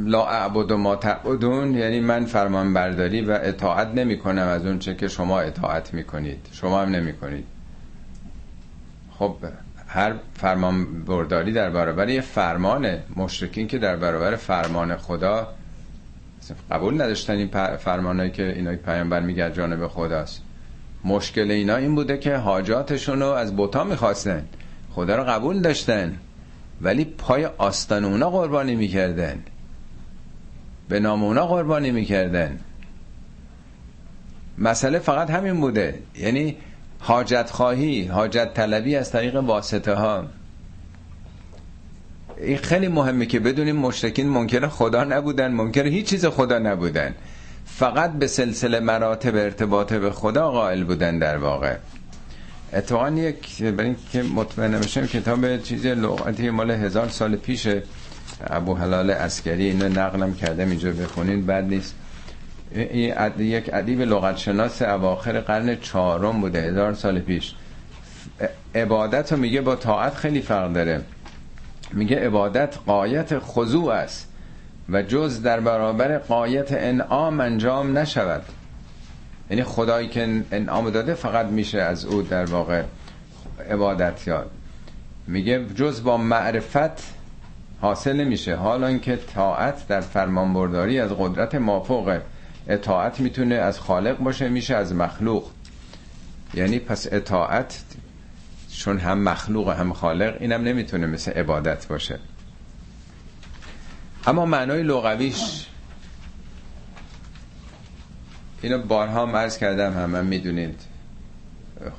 لا 0.07 0.27
اعبد 0.27 0.73
ما 0.73 0.97
تعبدون 0.97 1.75
یعنی 1.75 2.01
من 2.01 2.25
فرمان 2.25 2.75
برداری 2.75 3.21
و 3.21 3.39
اطاعت 3.43 3.89
نمی 3.95 4.19
کنم 4.19 4.47
از 4.47 4.67
اون 4.67 4.79
چه 4.79 4.95
که 4.95 5.09
شما 5.09 5.41
اطاعت 5.41 5.95
می 5.95 6.05
کنید 6.05 6.49
شما 6.53 6.83
هم 6.83 6.89
نمی 6.89 7.13
کنید 7.13 7.45
خب 9.19 9.37
هر 9.89 10.15
فرمان 10.35 11.05
برداری 11.05 11.53
در 11.53 11.71
برابر 11.71 12.09
یه 12.09 12.21
فرمانه 12.21 13.03
مشرکین 13.17 13.67
که 13.67 13.79
در 13.79 13.97
برابر 13.97 14.37
فرمان 14.37 14.97
خدا 14.97 15.49
قبول 16.71 16.95
نداشتن 16.95 17.33
این 17.33 17.77
فرمانهایی 17.77 18.31
که 18.31 18.53
اینا 18.53 18.77
پیامبر 18.77 19.21
میگه 19.21 19.51
جانب 19.51 19.87
خداست. 19.87 20.43
مشکل 21.05 21.51
اینا 21.51 21.77
این 21.77 21.95
بوده 21.95 22.19
که 22.19 22.37
حاجاتشون 22.37 23.21
رو 23.21 23.27
از 23.27 23.57
بوتا 23.57 23.85
می‌خواستن. 23.85 24.45
خدا 24.91 25.17
رو 25.17 25.25
قبول 25.25 25.61
داشتن. 25.61 26.17
ولی 26.81 27.05
پای 27.05 27.45
آستان 27.45 28.05
اونا 28.05 28.31
قربانی 28.31 28.77
می‌کردن. 28.77 29.43
به 30.89 31.01
نام 31.01 31.25
اونا 31.25 31.47
قربانی 31.47 31.91
می‌کردن. 31.91 32.61
مسئله 34.59 34.99
فقط 34.99 35.31
همین 35.31 35.61
بوده. 35.61 35.99
یعنی 36.17 36.57
حاجت 37.01 37.51
خواهی 37.51 38.05
حاجت 38.05 38.55
طلبی 38.55 38.97
از 38.97 39.11
طریق 39.11 39.37
واسطه 39.37 39.95
ها 39.95 40.25
این 42.41 42.57
خیلی 42.57 42.89
مهمه 42.89 43.27
که 43.27 43.41
بدونیم 43.41 43.77
مشرکین 43.77 44.29
ممکنه 44.29 44.69
خدا 44.69 45.05
نبودن 45.05 45.53
ممکنه 45.53 45.91
هیچ 45.91 46.07
چیز 46.07 46.27
خدا 46.27 46.59
نبودن. 46.59 47.15
فقط 47.67 48.13
به 48.13 48.27
سلسله 48.27 48.81
مراتب 48.81 49.35
ارتباط 49.35 49.93
به 49.93 50.11
خدا 50.11 50.51
قائل 50.51 50.85
بودن 50.85 51.19
در 51.19 51.37
واقع. 51.37 51.77
اتفاقا 52.73 53.11
یک 53.11 53.63
برای 53.63 53.95
که 54.13 54.23
مطمئن 54.23 54.75
نمیشم 54.75 55.07
کتاب 55.07 55.63
چیز 55.63 55.87
لغتی 55.87 56.51
مال 56.51 56.71
هزار 56.71 57.09
سال 57.09 57.37
پیش 57.37 57.69
ابو 58.51 58.75
حلال 58.75 59.11
اسکری 59.11 59.65
اینو 59.65 59.89
نقلم 59.89 60.35
کردم 60.35 60.71
اینجا 60.71 60.93
بخونین 60.93 61.47
بعد 61.47 61.65
نیست. 61.65 61.95
یک 63.39 63.71
ادیب 63.73 64.01
لغتشناس 64.01 64.83
اواخر 64.83 65.41
قرن 65.41 65.77
چهارم 65.77 66.41
بوده 66.41 66.63
هزار 66.63 66.95
سال 66.95 67.19
پیش. 67.21 67.55
عبادت 68.75 69.33
رو 69.33 69.39
میگه 69.39 69.61
با 69.61 69.77
طاعت 69.77 70.15
خیلی 70.15 70.41
فرق 70.41 70.73
داره. 70.73 71.01
میگه 71.93 72.27
عبادت 72.27 72.77
قایت 72.87 73.39
خضوع 73.39 73.93
است 73.93 74.29
و 74.89 75.03
جز 75.03 75.43
در 75.43 75.61
برابر 75.61 76.19
قایت 76.19 76.73
انعام 76.73 77.41
انجام 77.41 77.99
نشود. 77.99 78.43
یعنی 79.51 79.65
خدایی 79.65 80.09
که 80.09 80.43
انعام 80.53 80.91
داده 80.91 81.15
فقط 81.15 81.47
میشه 81.47 81.79
از 81.79 82.05
او 82.05 82.23
در 82.23 82.45
واقع 82.45 82.83
عبادت 83.71 84.27
یاد. 84.27 84.51
میگه 85.27 85.65
جز 85.75 86.03
با 86.03 86.17
معرفت 86.17 87.18
حاصل 87.81 88.17
نمیشه. 88.17 88.55
حالا 88.55 88.87
اینکه 88.87 89.17
طاعت 89.17 89.89
در 89.89 90.01
فرمان 90.01 90.53
برداری 90.53 91.01
از 91.01 91.11
قدرت 91.11 91.55
مافوقه 91.55 92.23
اطاعت 92.69 93.21
می‌تونه 93.21 93.55
از 93.55 93.81
خالق 93.81 94.19
باشه 94.19 94.49
میشه 94.49 94.75
از 94.75 94.95
مخلوق. 94.95 95.51
یعنی 96.55 96.79
پس 96.79 97.07
اطاعت 97.13 97.85
چون 98.73 98.99
هم 98.99 99.19
مخلوق 99.19 99.71
هم 99.71 99.93
خالق 99.93 100.37
اینم 100.41 100.63
نمی‌تونه 100.63 101.07
مثل 101.07 101.33
عبادت 101.33 101.87
باشه. 101.87 102.19
اما 104.27 104.47
معنای 104.47 104.83
لغویش 104.83 105.67
اینو 108.63 108.79
بارها 108.79 109.27
هم 109.27 109.37
عرض 109.37 109.59
کردم 109.59 109.93
همه 109.93 110.21
می‌دونید. 110.21 110.81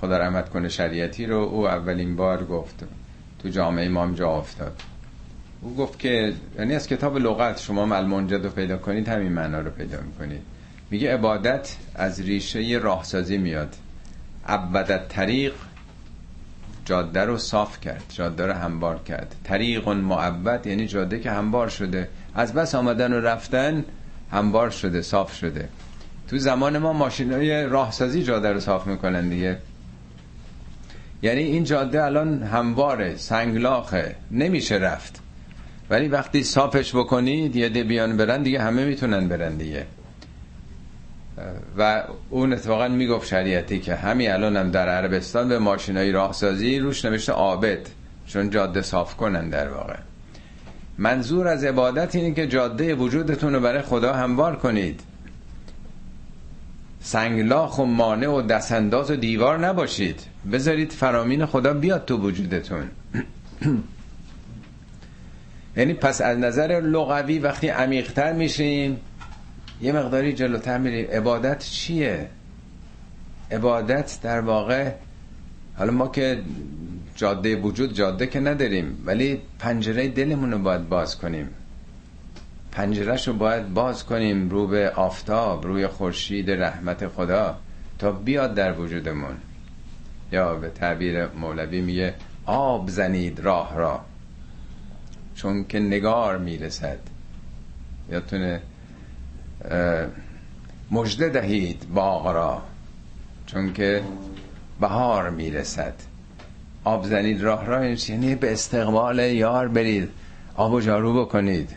خدا 0.01 0.17
رحمت 0.17 0.49
کنه 0.49 0.69
شریعتی 0.69 1.25
رو 1.25 1.37
او 1.37 1.67
اولین 1.67 2.15
بار 2.15 2.45
گفت. 2.45 2.83
تو 3.39 3.49
جامعه 3.49 3.85
امام 3.85 4.13
جا 4.13 4.31
افتاد. 4.31 4.81
او 5.61 5.75
گفت 5.75 5.99
که 5.99 6.33
یعنی 6.57 6.75
از 6.75 6.87
کتاب 6.87 7.17
لغت 7.17 7.59
شما 7.59 7.95
المنجد 7.95 8.43
رو 8.43 8.49
پیدا 8.49 8.77
کنید 8.77 9.07
همین 9.07 9.31
معنا 9.31 9.59
رو 9.59 9.71
پیدا 9.71 9.97
می‌کنید. 10.01 10.41
میگه 10.91 11.13
عبادت 11.13 11.75
از 11.95 12.21
ریشه 12.21 12.79
راهسازی 12.81 13.37
میاد. 13.37 13.75
عبدت 14.47 15.07
طریق 15.07 15.53
جاده 16.85 17.25
رو 17.25 17.37
صاف 17.37 17.81
کرد 17.81 18.03
جاده 18.09 18.45
رو 18.45 18.53
همبار 18.53 18.99
کرد. 19.03 19.35
طریق 19.43 19.87
معبد 19.87 20.67
یعنی 20.67 20.87
جاده 20.87 21.19
که 21.19 21.31
همبار 21.31 21.69
شده. 21.69 22.09
از 22.35 22.53
بس 22.53 22.75
آمدن 22.75 23.13
و 23.13 23.19
رفتن 23.19 23.85
همبار 24.31 24.69
شده 24.69 25.01
صاف 25.01 25.35
شده. 25.35 25.69
تو 26.29 26.37
زمان 26.37 26.77
ما 26.77 26.93
ماشین 26.93 27.33
های 27.33 27.63
راهسازی 27.63 28.23
جاده 28.23 28.51
رو 28.51 28.59
صاف 28.59 28.87
می‌کنن 28.87 29.29
دیگه. 29.29 29.57
یعنی 31.21 31.41
این 31.41 31.63
جاده 31.63 32.03
الان 32.03 32.43
همواره 32.43 33.17
سنگلاخه 33.17 34.15
نمیشه 34.31 34.75
رفت. 34.75 35.19
ولی 35.89 36.07
وقتی 36.07 36.43
صافش 36.43 36.95
بکنید 36.95 37.55
یه 37.55 37.69
بیان 37.69 38.17
برن 38.17 38.43
دیگه 38.43 38.61
همه 38.61 38.85
می‌تونن 38.85 39.27
برن 39.27 39.57
دیگه. 39.57 39.85
و 41.77 42.03
اون 42.29 42.53
اتفاقا 42.53 42.87
می‌گفت 42.87 43.27
شریعتی 43.27 43.79
که 43.79 43.95
همین 43.95 44.31
الان 44.31 44.57
هم 44.57 44.71
در 44.71 44.89
عربستان 44.89 45.49
به 45.49 45.59
ماشینای 45.59 46.11
راهسازی 46.11 46.79
روش 46.79 47.05
نوشته 47.05 47.31
عابد 47.31 47.79
چون 48.27 48.49
جاده 48.49 48.81
صاف 48.81 49.15
کنن 49.15 49.49
در 49.49 49.69
واقع. 49.69 49.95
منظور 50.97 51.47
از 51.47 51.63
عبادت 51.63 52.15
اینه 52.15 52.33
که 52.33 52.47
جاده 52.47 52.95
وجودتون 52.95 53.53
رو 53.53 53.59
برای 53.59 53.81
خدا 53.81 54.13
هموار 54.13 54.55
کنید. 54.55 54.99
سنگلاخ 57.01 57.79
و 57.79 57.85
مانع 57.85 58.27
و 58.27 58.41
دستانداز 58.41 59.11
و 59.11 59.15
دیوار 59.15 59.59
نباشید. 59.59 60.19
بذارید 60.51 60.91
فرامین 60.91 61.45
خدا 61.45 61.73
بیاد 61.73 62.05
تو 62.05 62.17
وجودتون. 62.17 62.83
یعنی 65.79 65.93
پس 65.93 66.21
از 66.21 66.37
نظر 66.37 66.81
لغوی 66.81 67.39
وقتی 67.39 67.67
عمیقتر 67.67 68.33
میشیم 68.33 68.99
یه 69.81 69.91
مقداری 69.91 70.33
جلوتر 70.33 70.77
میریم 70.77 71.07
عبادت 71.11 71.59
چیه؟ 71.59 72.29
عبادت 73.51 74.19
در 74.23 74.39
واقع 74.39 74.91
حالا 75.77 75.91
ما 75.91 76.07
که 76.07 76.41
جاده 77.15 77.55
وجود 77.55 77.93
جاده 77.93 78.27
که 78.27 78.39
نداریم 78.39 79.03
ولی 79.05 79.41
پنجره 79.59 80.07
دلمون 80.07 80.51
رو 80.51 80.59
باید 80.59 80.89
باز 80.89 81.17
کنیم. 81.17 81.49
پنجرهش 82.71 83.27
رو 83.27 83.33
باید 83.33 83.73
باز 83.73 84.05
کنیم 84.05 84.49
رو 84.49 84.67
به 84.67 84.89
آفتاب 84.89 85.65
روی 85.65 85.87
خورشید 85.87 86.51
رحمت 86.51 87.07
خدا 87.07 87.57
تا 87.99 88.11
بیاد 88.11 88.53
در 88.53 88.79
وجودمون. 88.79 89.35
یا 90.31 90.55
به 90.55 90.69
تعبیر 90.69 91.27
مولوی 91.27 91.81
میگه 91.81 92.13
آب 92.45 92.89
زنید 92.89 93.39
راه 93.39 93.77
را. 93.77 94.08
چون 95.41 95.65
که 95.69 95.79
نگار 95.79 96.37
می‌رسد. 96.37 96.99
یادتونه 98.11 98.61
مجده 100.91 101.29
دهید 101.29 101.93
باغ 101.93 102.27
را 102.27 102.61
چون 103.45 103.73
که 103.73 104.03
بهار 104.81 105.29
می‌رسد. 105.29 105.93
آب 106.83 107.05
زنید 107.05 107.41
راه 107.41 107.65
را 107.65 107.85
یعنی 107.85 108.35
به 108.35 108.53
استقبال 108.53 109.19
یار 109.19 109.67
برید. 109.67 110.09
آب 110.55 110.73
و 110.73 110.81
جارو 110.81 111.25
بکنید. 111.25 111.69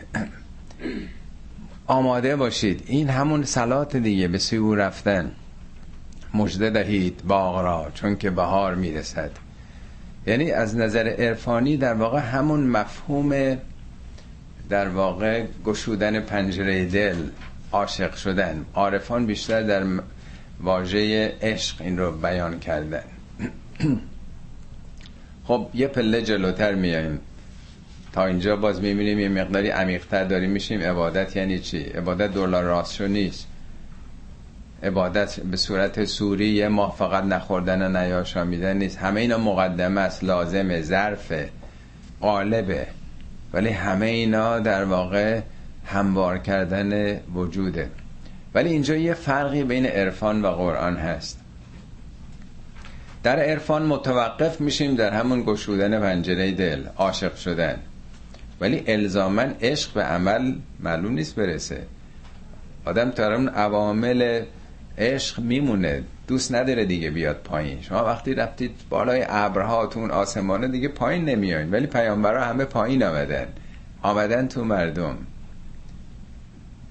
آماده 1.87 2.35
باشید. 2.35 2.83
این 2.85 3.09
همون 3.09 3.43
سلات 3.43 3.95
دیگه 3.95 4.27
به 4.27 4.37
سوی 4.37 4.59
او 4.59 4.75
رفتن. 4.75 5.31
مجده 6.33 6.69
دهید 6.69 7.21
باغ 7.27 7.57
را 7.57 7.91
چون 7.93 8.15
که 8.15 8.29
بهار 8.29 8.75
می‌رسد. 8.75 9.31
یعنی 10.27 10.51
از 10.51 10.77
نظر 10.77 11.07
عرفانی 11.07 11.77
در 11.77 11.93
واقع 11.93 12.19
همون 12.19 12.63
مفهوم 12.67 13.57
در 14.69 14.89
واقع 14.89 15.43
گشودن 15.65 16.19
پنجره 16.19 16.85
دل 16.85 17.15
عاشق 17.71 18.15
شدن. 18.15 18.65
عارفان 18.73 19.25
بیشتر 19.25 19.63
در 19.63 19.83
واژه 20.61 21.33
عشق 21.41 21.81
این 21.81 21.97
رو 21.97 22.11
بیان 22.11 22.59
کردن. 22.59 23.03
خب 25.47 25.67
یه 25.73 25.87
پله 25.87 26.21
جلوتر 26.21 26.75
میاییم 26.75 27.19
تا 28.13 28.25
اینجا 28.25 28.55
باز 28.55 28.81
می‌بینیم 28.81 29.19
یه 29.19 29.29
مقداری 29.29 29.69
عمیقتر 29.69 30.23
داریم 30.23 30.49
میشیم 30.49 30.81
عبادت 30.81 31.35
یعنی 31.35 31.59
چی؟ 31.59 31.83
عبادت 31.83 32.33
دلار 32.33 32.63
راستشو 32.63 33.07
نیست. 33.07 33.47
عبادت 34.83 35.39
به 35.39 35.57
صورت 35.57 36.05
سوری 36.05 36.49
یه 36.49 36.67
ماه 36.67 36.95
فقط 36.97 37.23
نخوردن 37.23 37.81
و 37.81 37.99
نیاشامیدن 38.03 38.77
نیست. 38.77 38.97
همه 38.97 39.21
اینا 39.21 39.37
مقدمه 39.37 40.01
است 40.01 40.23
لازمه 40.23 40.81
ظرفه 40.81 41.49
قالبه 42.21 42.87
ولی 43.53 43.69
همه 43.69 44.05
اینا 44.05 44.59
در 44.59 44.83
واقع 44.83 45.41
هموار 45.85 46.37
کردن 46.37 47.19
وجوده. 47.35 47.89
ولی 48.55 48.69
اینجا 48.69 48.95
یه 48.95 49.13
فرقی 49.13 49.63
بین 49.63 49.85
عرفان 49.85 50.41
و 50.41 50.47
قرآن 50.47 50.97
هست. 50.97 51.39
در 53.23 53.39
عرفان 53.39 53.85
متوقف 53.85 54.61
میشیم 54.61 54.95
در 54.95 55.13
همون 55.13 55.43
گشودن 55.43 55.99
پنجره 55.99 56.51
دل 56.51 56.83
عاشق 56.97 57.35
شدن. 57.35 57.79
ولی 58.61 58.83
الزاما 58.87 59.41
عشق 59.41 59.93
به 59.93 60.03
عمل 60.03 60.55
معلوم 60.79 61.13
نیست 61.13 61.35
برسه. 61.35 61.83
آدم 62.85 63.11
تا 63.11 63.33
اون 63.33 63.47
عوامل 63.49 64.43
عشق 64.97 65.39
میمونه. 65.39 66.03
دوست 66.27 66.55
نداره 66.55 66.85
دیگه 66.85 67.11
بیاد 67.11 67.35
پایین. 67.35 67.81
شما 67.81 68.05
وقتی 68.05 68.33
رفتید 68.33 68.71
بالای 68.89 69.25
ابرهاتون 69.29 70.11
آسمانه 70.11 70.67
دیگه 70.67 70.87
پایین 70.87 71.25
نمیاین 71.25 71.71
ولی 71.71 71.87
پیامبرا 71.87 72.43
همه 72.43 72.65
پایین 72.65 73.03
آمدن. 73.03 73.47
آمدن 74.01 74.47
تو 74.47 74.63
مردم. 74.63 75.17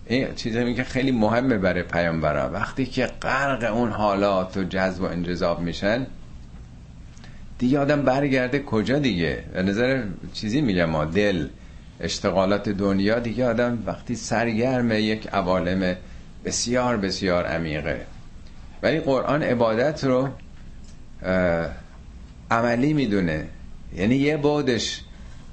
این 0.07 0.35
چیزی 0.35 0.75
که 0.75 0.85
خیلی 0.85 1.11
مهمه 1.13 1.59
برای 1.59 1.83
پیامبرا 1.83 2.51
وقتی 2.51 2.87
که 2.87 3.07
غرق 3.07 3.75
اون 3.75 3.91
حالات 3.91 4.57
و 4.57 4.65
جذب 4.65 5.03
و 5.03 5.05
انجذاب 5.05 5.61
میشن 5.61 6.07
دیگه 7.59 7.79
آدم 7.79 8.03
برگرده 8.03 8.63
کجا 8.63 8.99
دیگه؟ 8.99 9.45
به 9.53 9.63
نظر 9.63 10.03
چیزی 10.33 10.61
میگم 10.61 10.85
ما 10.85 11.05
دل 11.05 11.49
اشتغالات 12.01 12.69
دنیا 12.69 13.19
دیگه 13.19 13.47
آدم 13.47 13.83
وقتی 13.87 14.15
سرگرم 14.15 14.93
یک 14.93 15.29
عوالم 15.33 15.97
بسیار 16.45 16.97
بسیار 16.97 17.47
عمیقه. 17.47 18.07
ولی 18.83 19.01
قرآن 19.01 19.43
عبادت 19.43 20.05
رو 20.05 20.29
عملی 22.51 22.93
می‌دونه. 22.93 23.47
یعنی 23.97 24.15
یه 24.17 24.37
بودش 24.37 25.01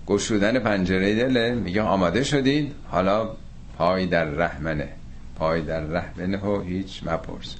گشودن 0.08 0.60
پنجره 0.60 1.15
دله 1.15 1.52
میگه 1.52 1.82
آماده 1.82 2.23
شدید 2.23 2.75
حالا 2.88 3.30
پای 3.78 4.06
در 4.06 4.25
رحمنه. 4.25 4.89
پای 5.36 5.62
در 5.62 5.82
رحمنه 5.82 6.38
و 6.38 6.62
هیچ 6.62 7.04
مپرس. 7.04 7.56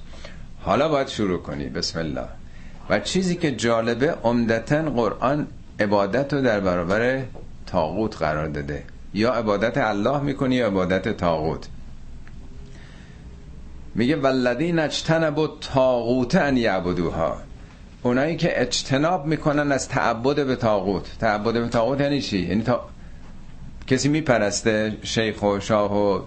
حالا 0.60 0.88
باید 0.88 1.08
شروع 1.08 1.42
کنی. 1.42 1.68
بسم 1.68 1.98
الله. 1.98 2.28
و 2.90 3.00
چیزی 3.00 3.34
که 3.34 3.52
جالبه 3.52 4.14
عمدتا 4.22 4.82
قرآن 4.82 5.46
عبادت 5.80 6.32
رو 6.32 6.40
در 6.40 6.60
برابر 6.60 7.22
تاغوت 7.66 8.16
قرار 8.16 8.46
داده. 8.48 8.82
یا 9.14 9.32
عبادت 9.32 9.78
الله 9.78 10.20
می‌کنی 10.20 10.54
یا 10.54 10.66
عبادت 10.66 11.08
تاغوت 11.08 11.68
میگه 13.94 14.16
ولذین 14.16 14.78
اجتنبوا 14.78 15.46
تاغوت 15.60 16.34
ان 16.34 16.56
یعبدوها. 16.56 17.36
اونایی 18.02 18.36
که 18.36 18.60
اجتناب 18.62 19.26
می‌کنن 19.26 19.72
از 19.72 19.88
تعبد 19.88 20.46
به 20.46 20.56
تاغوت 20.56 21.18
تعبد 21.18 21.54
به 21.54 21.68
تاغوت 21.68 22.00
یعنی 22.00 22.20
چی؟ 22.20 22.38
یعنی 22.38 22.62
تا... 22.62 22.88
کسی 23.86 24.08
میپرسته 24.08 24.96
شیخ 25.02 25.42
و 25.42 25.60
شاه 25.60 25.98
و 25.98 26.20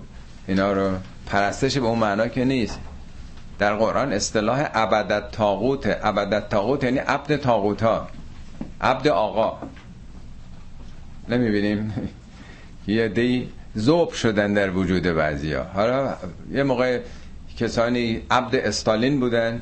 اینا 0.47 0.73
رو 0.73 0.91
پرستش 1.25 1.77
به 1.77 1.85
اون 1.85 1.99
معنا 1.99 2.27
که 2.27 2.45
نیست. 2.45 2.79
در 3.59 3.75
قرآن 3.75 4.13
اصطلاح 4.13 4.61
عبدت 4.61 5.31
تاغوت 5.31 5.87
عبدت 5.87 6.49
تاغوت 6.49 6.83
یعنی 6.83 6.97
عبد 6.97 7.35
تاغوت 7.35 7.83
ها 7.83 8.07
عبد 8.81 9.07
آقا. 9.07 9.57
نمی‌بینیم. 11.29 11.93
یه 12.87 13.07
دی 13.07 13.49
زوب 13.75 14.11
شدن 14.11 14.53
در 14.53 14.71
وجود 14.71 15.03
بعضی 15.03 15.53
ها 15.53 15.63
حالا 15.63 16.13
یه 16.51 16.63
موقع 16.63 16.99
کسانی 17.57 18.21
عبد 18.31 18.55
استالین 18.55 19.19
بودن. 19.19 19.61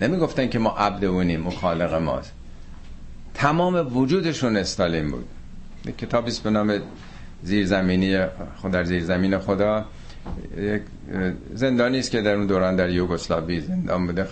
نمی‌گفتن 0.00 0.48
که 0.48 0.58
ما 0.58 0.70
عبد 0.70 1.04
اونیم 1.04 1.40
مخالق 1.40 1.94
ماست. 1.94 2.32
تمام 3.34 3.96
وجودشون 3.96 4.56
استالین 4.56 5.10
بود. 5.10 5.28
کتابیست 5.98 6.42
به 6.42 6.50
نام 6.50 6.78
زیرزمینی 7.42 8.26
خود 8.56 8.72
در 8.72 8.84
زیرزمین 8.84 9.38
خدا. 9.38 9.84
یک 10.56 10.82
زندانی 11.54 11.98
است 11.98 12.10
که 12.10 12.22
در 12.22 12.34
اون 12.34 12.46
دوران 12.46 12.76
در 12.76 12.90
یوگسلاوی 12.90 13.60
زندان 13.60 14.06
بوده. 14.06 14.26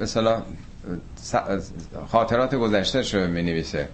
مثلا 0.00 0.42
خاطرات 2.08 2.54
گذشته 2.54 3.02
شو 3.02 3.26
می 3.26 3.42
نویسه 3.42 3.88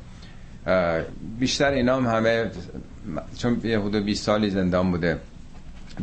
بیشتر 1.39 1.71
اینا 1.71 1.97
هم 1.97 2.07
همه 2.07 2.51
چون 3.39 3.61
یه 3.65 3.81
حدود 3.81 4.05
20 4.05 4.25
سالی 4.25 4.51
زندان 4.51 4.91
بوده. 4.91 5.19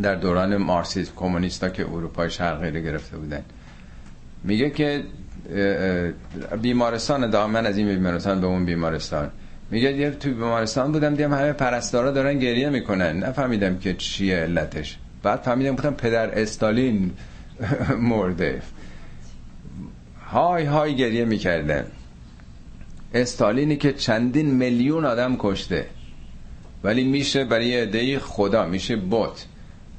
در 0.02 0.16
دوران 0.16 0.58
مارسیسم 0.58 1.12
کمونیستا 1.16 1.70
که 1.70 1.84
اروپای 1.84 2.30
شرقی 2.30 2.72
رو 2.72 2.80
گرفته 2.80 3.18
بودن. 3.18 3.44
میگه 4.44 4.70
که 4.70 5.04
بیمارستان 6.62 7.30
دامن 7.30 7.66
از 7.66 7.78
این 7.78 7.88
بیمارستان 7.88 8.42
به 8.42 8.48
اون 8.48 8.66
بیمارستان. 8.66 9.32
میگه 9.72 9.94
یه 9.94 10.12
توی 10.12 10.34
بیمارستان 10.34 10.92
بودم 10.92 11.16
دیدم 11.16 11.34
همه 11.34 11.54
پرستارا 11.54 12.12
دارن 12.12 12.40
گریه 12.40 12.70
می‌کنن. 12.70 13.24
نفهمیدم 13.24 13.78
که 13.78 13.94
چیه 13.94 14.36
علتش. 14.36 14.98
بعد 15.24 15.40
فهمیدم 15.40 15.76
گفتم 15.76 15.94
پدر 15.94 16.40
استالین 16.40 17.12
مرده. 18.10 18.62
های 20.32 20.64
های 20.66 20.96
گریه 20.96 21.26
می‌کردن. 21.26 21.86
استالینی 23.14 23.76
که 23.76 23.94
چندین 23.94 24.52
میلیون 24.52 25.06
آدم 25.06 25.36
کشته. 25.40 25.86
ولی 26.84 27.04
میشه 27.04 27.46
برای 27.46 27.82
عده 27.82 28.20
خدا 28.20 28.66
میشه 28.66 28.96
بوت. 28.96 29.46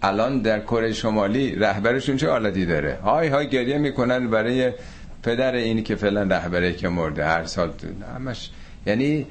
الان 0.09 0.39
در 0.39 0.61
کره 0.61 0.93
شمالی 0.93 1.55
رهبرشون 1.55 2.17
چه 2.17 2.31
حالتی 2.31 2.67
داره؟ 2.67 2.99
های 3.05 3.29
های 3.29 3.49
گریه 3.49 3.79
می‌کنن 3.79 4.31
برای 4.31 4.73
پدر 5.23 5.55
اینی 5.55 5.83
که 5.83 5.95
فعلا 5.95 6.23
رهبره 6.23 6.73
که 6.73 6.89
مرده 6.89 7.25
هر 7.25 7.45
سال 7.45 7.71
همش. 8.17 8.51
یعنی 8.87 9.27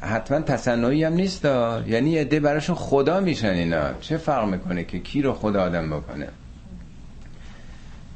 حتما 0.00 0.40
تصنعی 0.40 1.04
هم 1.04 1.12
نیست 1.12 1.44
یعنی 1.86 2.18
عده 2.18 2.40
براشون 2.40 2.76
خدا 2.76 3.20
میشن 3.20 3.48
اینا. 3.48 3.92
چه 4.00 4.16
فرق 4.16 4.48
می‌کنه 4.48 4.84
که 4.84 4.98
کی 4.98 5.22
رو 5.22 5.32
خدا 5.32 5.62
آدم 5.62 5.90
بکنه؟ 5.90 6.28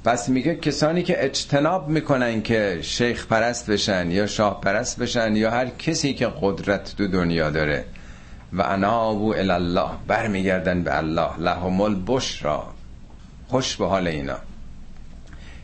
پس 0.04 0.28
میگه 0.28 0.54
کسانی 0.54 1.02
که 1.02 1.24
اجتناب 1.24 1.88
می‌کنن 1.88 2.42
که 2.42 2.78
شیخ 2.82 3.26
پرست 3.26 3.70
بشن 3.70 4.10
یا 4.10 4.26
شاه 4.26 4.60
پرست 4.60 4.98
بشن 4.98 5.36
یا 5.36 5.50
هر 5.50 5.66
کسی 5.66 6.14
که 6.14 6.28
قدرت 6.40 6.94
دو 6.96 7.08
دنیا 7.08 7.50
داره 7.50 7.84
و 8.52 8.62
انابو 8.62 9.34
الله 9.34 9.90
برمیگردن 10.06 10.82
به 10.82 10.98
الله. 10.98 11.38
لهم 11.38 11.80
البشرا. 11.80 12.64
خوش 13.48 13.76
به 13.76 13.86
حال 13.86 14.08
اینا. 14.08 14.36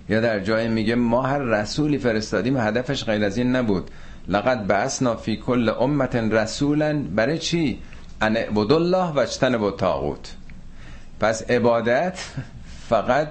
یا 0.09 0.21
در 0.21 0.41
جای 0.41 0.69
میگه 0.69 0.95
ما 0.95 1.23
هر 1.23 1.39
رسولی 1.39 1.99
فرستادیم 1.99 2.57
هدفش 2.57 3.05
غیر 3.05 3.25
از 3.25 3.37
این 3.37 3.57
نبود. 3.57 3.91
لقد 4.29 4.67
بعثنا 4.67 5.17
فی 5.17 5.37
کل 5.37 5.69
امت 5.69 6.17
رسولا. 6.17 7.03
برای 7.15 7.39
چی؟ 7.39 7.79
ان 8.21 8.37
اعبد 8.37 8.73
الله 8.73 9.13
و 9.13 9.19
اجتنبوا 9.19 9.67
الطاغوت. 9.67 10.35
پس 11.21 11.51
عبادت 11.51 12.19
فقط 12.91 13.29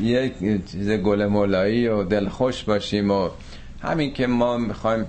یک 0.00 0.34
چیز 0.70 0.90
گل 0.90 1.26
مولایی 1.26 1.88
و 1.88 2.02
دلخوش 2.02 2.64
باشیم 2.64 3.10
و 3.10 3.28
همین 3.82 4.12
که 4.12 4.26
ما 4.26 4.56
می‌خوایم 4.58 5.06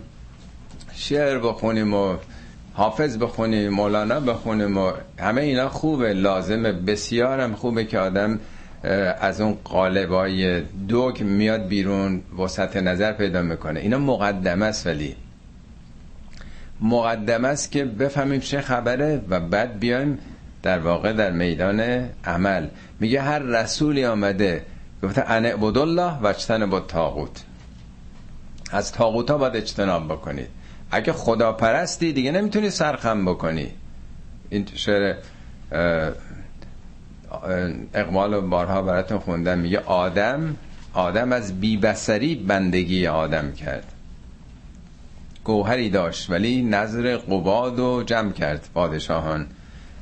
شعر 0.93 1.39
بخونیم 1.39 1.93
و 1.93 2.17
حافظ 2.75 3.17
بخونیم 3.17 3.69
مولانا 3.69 4.19
بخونیم 4.19 4.77
و 4.77 4.91
همه 5.19 5.41
اینا 5.41 5.69
خوبه 5.69 6.13
لازمه. 6.13 6.71
بسیارم 6.71 7.55
خوبه 7.55 7.85
که 7.85 7.99
آدم 7.99 8.39
از 9.21 9.41
اون 9.41 9.57
قالبای 9.63 10.61
دوگ 10.61 11.23
میاد 11.23 11.67
بیرون 11.67 12.21
وسط 12.39 12.77
نظر 12.77 13.11
پیدا 13.11 13.41
می‌کنه. 13.41 13.79
اینا 13.79 13.97
مقدمه 13.97 14.65
است 14.65 14.87
ولی. 14.87 15.15
مقدمه 16.81 17.47
است 17.47 17.71
که 17.71 17.85
بفهمیم 17.85 18.39
چه 18.39 18.61
خبره 18.61 19.21
و 19.29 19.39
بعد 19.39 19.79
بیایم 19.79 20.19
در 20.63 20.79
واقع 20.79 21.13
در 21.13 21.31
میدان 21.31 22.09
عمل. 22.25 22.67
میگه 22.99 23.21
هر 23.21 23.39
رسولی 23.39 24.05
آمده 24.05 24.65
گفته 25.03 25.31
ان 25.31 25.45
الله 25.45 26.13
و 26.21 26.67
با 26.67 26.79
تاغوت 26.79 27.43
از 28.71 28.91
تاغوت 28.91 29.31
ها 29.31 29.37
باید 29.37 29.55
اجتناب 29.55 30.05
بکنید. 30.05 30.47
اگه 30.95 31.13
خدا 31.13 31.51
پرستی 31.51 32.13
دیگه 32.13 32.31
نمی‌تونی 32.31 32.69
سرخم 32.69 33.25
بکنی. 33.25 33.67
این 34.49 34.67
شعر 34.75 35.15
اقبال 37.93 38.33
و 38.33 38.41
بارها 38.41 38.81
براتون 38.81 39.19
خوندم. 39.19 39.59
میگه 39.59 39.79
آدم 39.79 40.55
آدم 40.93 41.31
از 41.31 41.59
بیبسری 41.59 42.35
بندگی 42.35 43.07
آدم 43.07 43.51
کرد. 43.51 43.91
گوهری 45.43 45.89
داشت 45.89 46.29
ولی 46.29 46.63
نظر 46.63 47.17
قباد 47.17 47.79
و 47.79 48.03
جمع 48.05 48.31
کرد 48.31 48.69
پادشاهان. 48.73 49.47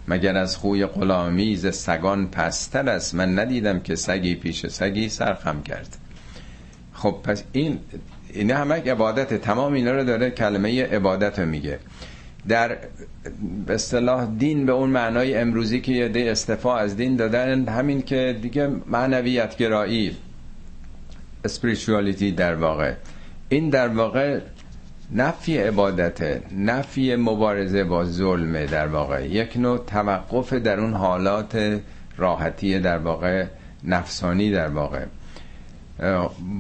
مگر 0.08 0.38
از 0.38 0.58
خوی 0.58 0.86
غلامی 0.86 1.56
ز 1.56 1.76
سگان 1.76 2.28
پستر 2.28 2.90
است؟ 2.90 3.16
من 3.16 3.40
ندیدم 3.40 3.80
که 3.80 3.96
سگی 3.96 4.36
پیش 4.36 4.68
سگی 4.68 5.10
سرخم 5.10 5.62
کرد. 5.62 5.98
خب 6.94 7.16
پس 7.24 7.44
این 7.52 7.80
این 8.34 8.52
همه 8.52 8.76
عبادت 8.76 9.34
تمام 9.34 9.74
اینا 9.74 9.92
رو 9.92 10.04
داره 10.04 10.30
کلمه 10.30 10.84
عبادت 10.84 11.40
رو 11.40 11.46
میگه. 11.46 11.80
در 12.48 12.78
به 13.68 13.74
اصطلاح 13.74 14.26
دین 14.38 14.66
به 14.66 14.72
اون 14.72 14.90
معنای 14.90 15.36
امروزی 15.36 15.82
که 15.82 15.92
یه 15.92 16.08
ده 16.08 16.32
استفا 16.32 16.78
از 16.78 16.98
دین 16.98 17.16
دادن 17.16 17.68
همین 17.68 18.02
که 18.02 18.40
دیگه 18.42 18.70
معنویت 18.88 19.58
گرایی 19.58 20.18
اسپریچوالیتی 21.46 22.32
در 22.32 22.56
واقع. 22.56 22.94
این 23.50 23.70
در 23.70 23.88
واقع 23.88 24.40
نفی 25.12 25.58
عبادته 25.58 26.42
نفی 26.58 27.16
مبارزه 27.16 27.84
با 27.84 28.06
ظلمه 28.06 28.66
در 28.66 28.88
واقع. 28.88 29.28
یک 29.28 29.58
نوع 29.58 29.86
توقف 29.88 30.54
در 30.54 30.80
اون 30.80 30.94
حالات 30.94 31.82
راحتی 32.18 32.80
در 32.80 32.98
واقع 32.98 33.46
نفسانی 33.84 34.52
در 34.52 34.68
واقع. 34.68 35.06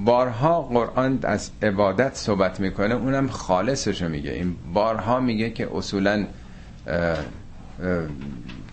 بارها 0.05 0.61
قرآن 0.61 1.19
از 1.23 1.51
عبادت 1.63 2.15
صحبت 2.15 2.59
می‌کنه 2.59 2.95
اونم 2.95 3.27
خالصشو 3.27 4.09
میگه. 4.09 4.31
این 4.31 4.55
بارها 4.73 5.19
میگه 5.19 5.49
که 5.49 5.69
اصولا 5.75 6.25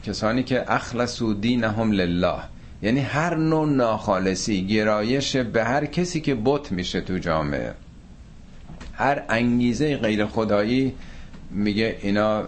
کسانی 0.04 0.42
که 0.42 0.72
اخلصو 0.72 1.35
دینهم 1.35 1.92
لله. 1.92 2.35
یعنی 2.83 3.00
هر 3.00 3.35
نوع 3.35 3.68
ناخالصی 3.68 4.66
گرایش 4.66 5.37
به 5.37 5.64
هر 5.64 5.87
کسی 5.87 6.20
که 6.20 6.35
بت 6.44 6.72
میشه 6.72 7.00
تو 7.00 7.18
جامعه. 7.18 7.72
هر 8.94 9.22
انگیزه 9.28 9.96
غیر 9.96 10.26
خدایی 10.26 10.94
میگه 11.50 11.98
اینا 12.02 12.44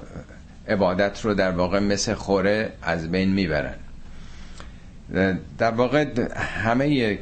عبادت 0.69 1.25
رو 1.25 1.35
در 1.35 1.51
واقع 1.51 1.79
مثل 1.79 2.15
خوره 2.15 2.73
از 2.83 3.11
بین 3.11 3.29
می‌برن. 3.33 3.75
در 5.59 5.71
واقع 5.71 6.07
همه 6.37 7.19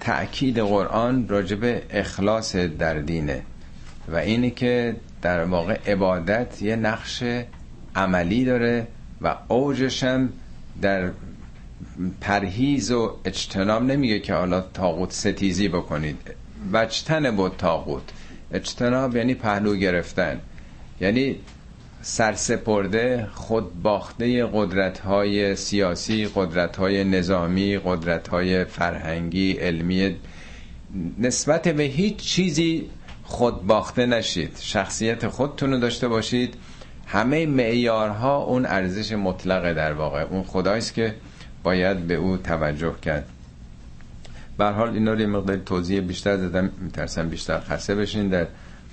تأکید 0.00 0.58
قرآن 0.58 1.28
راجب 1.28 1.82
اخلاص 1.90 2.56
در 2.56 2.94
دینه 2.98 3.42
و 4.08 4.16
اینی 4.16 4.50
که 4.50 4.96
در 5.22 5.44
واقع 5.44 5.78
عبادت 5.86 6.62
یه 6.62 6.76
نقش 6.76 7.24
عملی 7.96 8.44
داره 8.44 8.86
و 9.20 9.36
اوجش 9.48 10.04
هم 10.04 10.32
در 10.82 11.10
پرهیز 12.20 12.90
و 12.90 13.16
اجتناب 13.24 13.82
نمیگه 13.82 14.20
که 14.20 14.34
حالا 14.34 14.60
تاغوت 14.60 15.12
ستیزی 15.12 15.68
بکنید. 15.68 16.16
وجتن 16.72 17.36
بود 17.36 17.56
تاغوت 17.58 18.02
اجتناب 18.52 19.16
یعنی 19.16 19.34
پهلو 19.34 19.76
گرفتن. 19.76 20.40
یعنی 21.00 21.36
سرسپرده 22.08 23.28
خود 23.34 23.82
باخته 23.82 24.46
قدرت 24.52 24.98
های 24.98 25.56
سیاسی 25.56 26.28
قدرت 26.34 26.76
های 26.76 27.04
نظامی 27.04 27.78
قدرت 27.84 28.28
های 28.28 28.64
فرهنگی 28.64 29.52
علمی 29.52 30.16
نسبت 31.18 31.68
به 31.68 31.82
هیچ 31.82 32.16
چیزی 32.16 32.90
خود 33.24 33.66
باخته 33.66 34.06
نشید. 34.06 34.56
شخصیت 34.60 35.28
خودتون 35.28 35.72
رو 35.72 35.78
داشته 35.78 36.08
باشید. 36.08 36.54
همه 37.06 37.46
معیارها 37.46 38.42
اون 38.42 38.66
ارزش 38.66 39.12
مطلقه 39.12 39.74
در 39.74 39.92
واقع. 39.92 40.20
اون 40.22 40.42
خدایست 40.42 40.94
که 40.94 41.14
باید 41.62 41.98
به 42.06 42.14
او 42.14 42.36
توجه 42.36 42.94
کرد. 43.02 43.28
به 44.58 44.64
حال 44.64 44.88
اینا 44.88 45.12
رو 45.12 45.20
یه 45.20 45.26
مقدار 45.26 45.56
توضیح 45.56 46.00
بیشتر 46.00 46.36
دادم. 46.36 46.70
میترسم 46.80 47.28
بیشتر 47.28 47.60
خسته 47.60 47.94
بشین. 47.94 48.28
در 48.28 48.46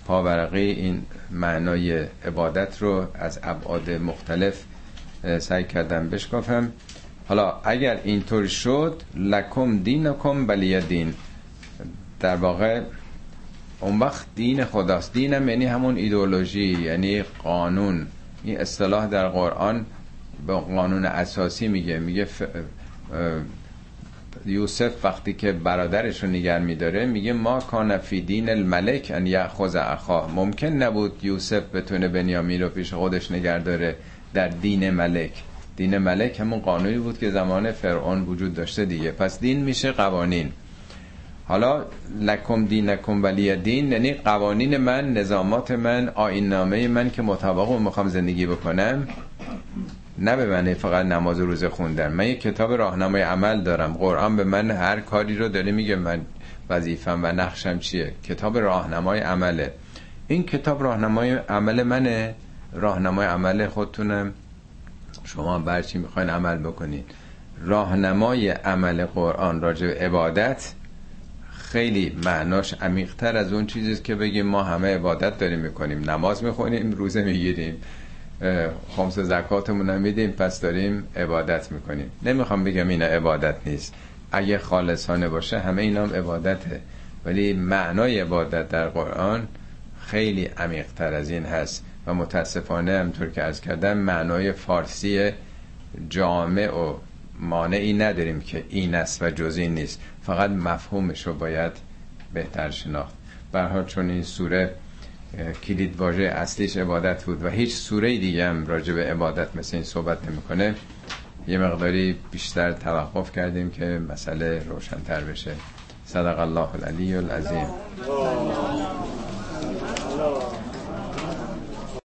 پاورقی 0.05 0.71
این 0.71 1.03
معنای 1.31 2.05
عبادت 2.25 2.81
رو 2.81 3.07
از 3.13 3.39
ابعاد 3.43 3.89
مختلف 3.91 4.63
سعی 5.39 5.63
کردم 5.63 6.09
بشکافم. 6.09 6.71
حالا 7.27 7.53
اگر 7.63 7.99
اینطور 8.03 8.47
شد 8.47 9.01
لکم 9.15 9.77
دینکم 9.77 10.47
بلی 10.47 10.81
دین 10.81 11.13
در 12.19 12.35
واقع 12.35 12.81
اون 13.79 13.99
وقت 13.99 14.25
دین 14.35 14.65
خداست. 14.65 15.13
دینم 15.13 15.49
یعنی 15.49 15.65
همون 15.65 15.97
ایدولوژی 15.97 16.83
یعنی 16.83 17.21
قانون. 17.21 18.07
این 18.43 18.59
اصطلاح 18.59 19.07
در 19.07 19.27
قرآن 19.27 19.85
به 20.47 20.53
قانون 20.53 21.05
اساسی 21.05 21.67
میگه. 21.67 21.99
میگه 21.99 22.27
یوسف 24.45 25.05
وقتی 25.05 25.33
که 25.33 25.51
برادرش 25.51 26.23
رو 26.23 26.29
نگر 26.29 26.59
میداره 26.59 27.05
میگه 27.05 27.33
ما 27.33 27.59
کان 27.59 27.97
دین 28.25 28.49
الملک 28.49 29.11
ان 29.15 29.27
یاخذ 29.27 29.75
اخا 29.75 30.27
ممکن 30.27 30.67
نبود 30.67 31.23
یوسف 31.23 31.63
بتونه 31.73 32.07
بنیامین 32.07 32.61
رو 32.61 32.69
پیش 32.69 32.93
خودش 32.93 33.31
نگر 33.31 33.59
داره 33.59 33.95
در 34.33 34.47
دین 34.47 34.89
ملک. 34.89 35.31
دین 35.75 35.97
ملک 35.97 36.39
همون 36.39 36.59
قانونی 36.59 36.97
بود 36.97 37.19
که 37.19 37.31
زمان 37.31 37.71
فرعون 37.71 38.21
وجود 38.21 38.53
داشته 38.53 38.85
دیگه. 38.85 39.11
پس 39.11 39.39
دین 39.39 39.63
میشه 39.63 39.91
قوانین. 39.91 40.51
حالا 41.47 41.85
لکم 42.19 42.65
دینکم 42.65 43.23
ولی 43.23 43.55
دین 43.55 43.91
یعنی 43.91 44.13
قوانین 44.13 44.77
من 44.77 45.13
نظامات 45.13 45.71
من 45.71 46.09
آین 46.15 46.49
نامه 46.49 46.87
من 46.87 47.09
که 47.09 47.21
مطابق 47.21 47.79
می‌خوام 47.79 48.07
زندگی 48.07 48.45
بکنم 48.45 49.07
نه 50.17 50.35
به 50.35 50.45
معنی 50.45 50.73
فقط 50.73 51.05
نماز 51.05 51.39
و 51.39 51.45
روزه 51.45 51.69
خوندن. 51.69 52.11
من 52.11 52.25
یک 52.25 52.41
کتاب 52.41 52.73
راهنمای 52.73 53.21
عمل 53.21 53.61
دارم. 53.61 53.93
قرآن 53.93 54.35
به 54.35 54.43
من 54.43 54.71
هر 54.71 54.99
کاری 54.99 55.37
رو 55.37 55.49
داره 55.49 55.71
میگه 55.71 55.95
من 55.95 56.21
وظیفم 56.69 57.19
و 57.23 57.27
نقشم 57.27 57.79
چیه؟ 57.79 58.13
کتاب 58.23 58.57
راهنمای 58.57 59.19
عمله. 59.19 59.73
این 60.27 60.43
کتاب 60.43 60.83
راهنمای 60.83 61.31
عمل 61.31 61.83
منه. 61.83 62.35
راهنمای 62.73 63.27
عمل 63.27 63.67
خودتونم. 63.67 64.33
شما 65.23 65.59
برچی 65.59 65.97
می‌خواین 65.97 66.29
عمل 66.29 66.57
بکنین. 66.57 67.03
راهنمای 67.61 68.49
عمل 68.49 69.05
قرآن 69.05 69.61
راجع 69.61 70.05
عبادت 70.05 70.73
خیلی 71.51 72.17
معناش 72.25 72.73
عمیقتر 72.73 73.37
از 73.37 73.53
اون 73.53 73.65
چیزیست 73.65 74.03
که 74.03 74.15
بگیم 74.15 74.45
ما 74.45 74.63
همه 74.63 74.95
عبادت 74.95 75.37
داریم 75.37 75.59
می‌کنیم. 75.59 76.09
نماز 76.09 76.43
می‌خونیم 76.43 76.91
روزه 76.91 77.23
می‌گیریم. 77.23 77.77
خمس 78.95 79.19
زکاتمون 79.19 79.89
هم 79.89 80.31
پس 80.31 80.61
داریم 80.61 81.07
عبادت 81.15 81.71
می‌کنیم. 81.71 82.11
نمی‌خوام 82.23 82.63
بگم 82.63 82.87
این 82.87 83.01
عبادت 83.01 83.55
نیست. 83.65 83.93
اگه 84.31 84.57
خالصانه 84.57 85.29
باشه 85.29 85.59
همه 85.59 85.81
اینا 85.81 86.03
هم 86.03 86.13
عبادته. 86.13 86.81
ولی 87.25 87.53
معنای 87.53 88.19
عبادت 88.19 88.69
در 88.69 88.87
قرآن 88.87 89.47
خیلی 90.01 90.45
عمیقتر 90.45 91.13
از 91.13 91.29
این 91.29 91.45
هست 91.45 91.85
و 92.07 92.13
متاسفانه 92.13 92.99
همطور 92.99 93.29
که 93.29 93.43
از 93.43 93.61
کردم 93.61 93.97
معنای 93.97 94.51
فارسی 94.51 95.31
جامع 96.09 96.67
و 96.67 96.93
مانعی 97.39 97.93
نداریم 97.93 98.41
که 98.41 98.63
این 98.69 98.95
است 98.95 99.23
و 99.23 99.29
جز 99.29 99.59
نیست. 99.59 100.01
فقط 100.23 100.49
مفهومش 100.49 101.27
رو 101.27 101.33
باید 101.33 101.71
بهتر 102.33 102.69
شناخت. 102.69 103.15
برها 103.51 103.83
چون 103.83 104.09
این 104.09 104.23
سوره 104.23 104.71
کلید 105.63 105.97
واژه 105.97 106.23
اصلیش 106.23 106.77
عبادت 106.77 107.23
بود 107.23 107.45
و 107.45 107.49
هیچ 107.49 107.75
سوره 107.75 108.17
دیگه 108.17 108.49
هم 108.49 108.67
راجع 108.67 108.93
به 108.93 109.03
عبادت 109.03 109.55
مثل 109.55 109.77
این 109.77 109.83
صحبت 109.83 110.29
نمی‌کنه. 110.29 110.75
یه 111.47 111.57
مقداری 111.57 112.15
بیشتر 112.31 112.71
توقف 112.71 113.31
کردیم 113.31 113.71
که 113.71 114.01
مسئله 114.09 114.63
روشنتر 114.69 115.21
بشه. 115.21 115.51
صدق 116.05 116.39
الله 116.39 116.75
العلی 116.75 117.15
العظیم. 117.15 117.67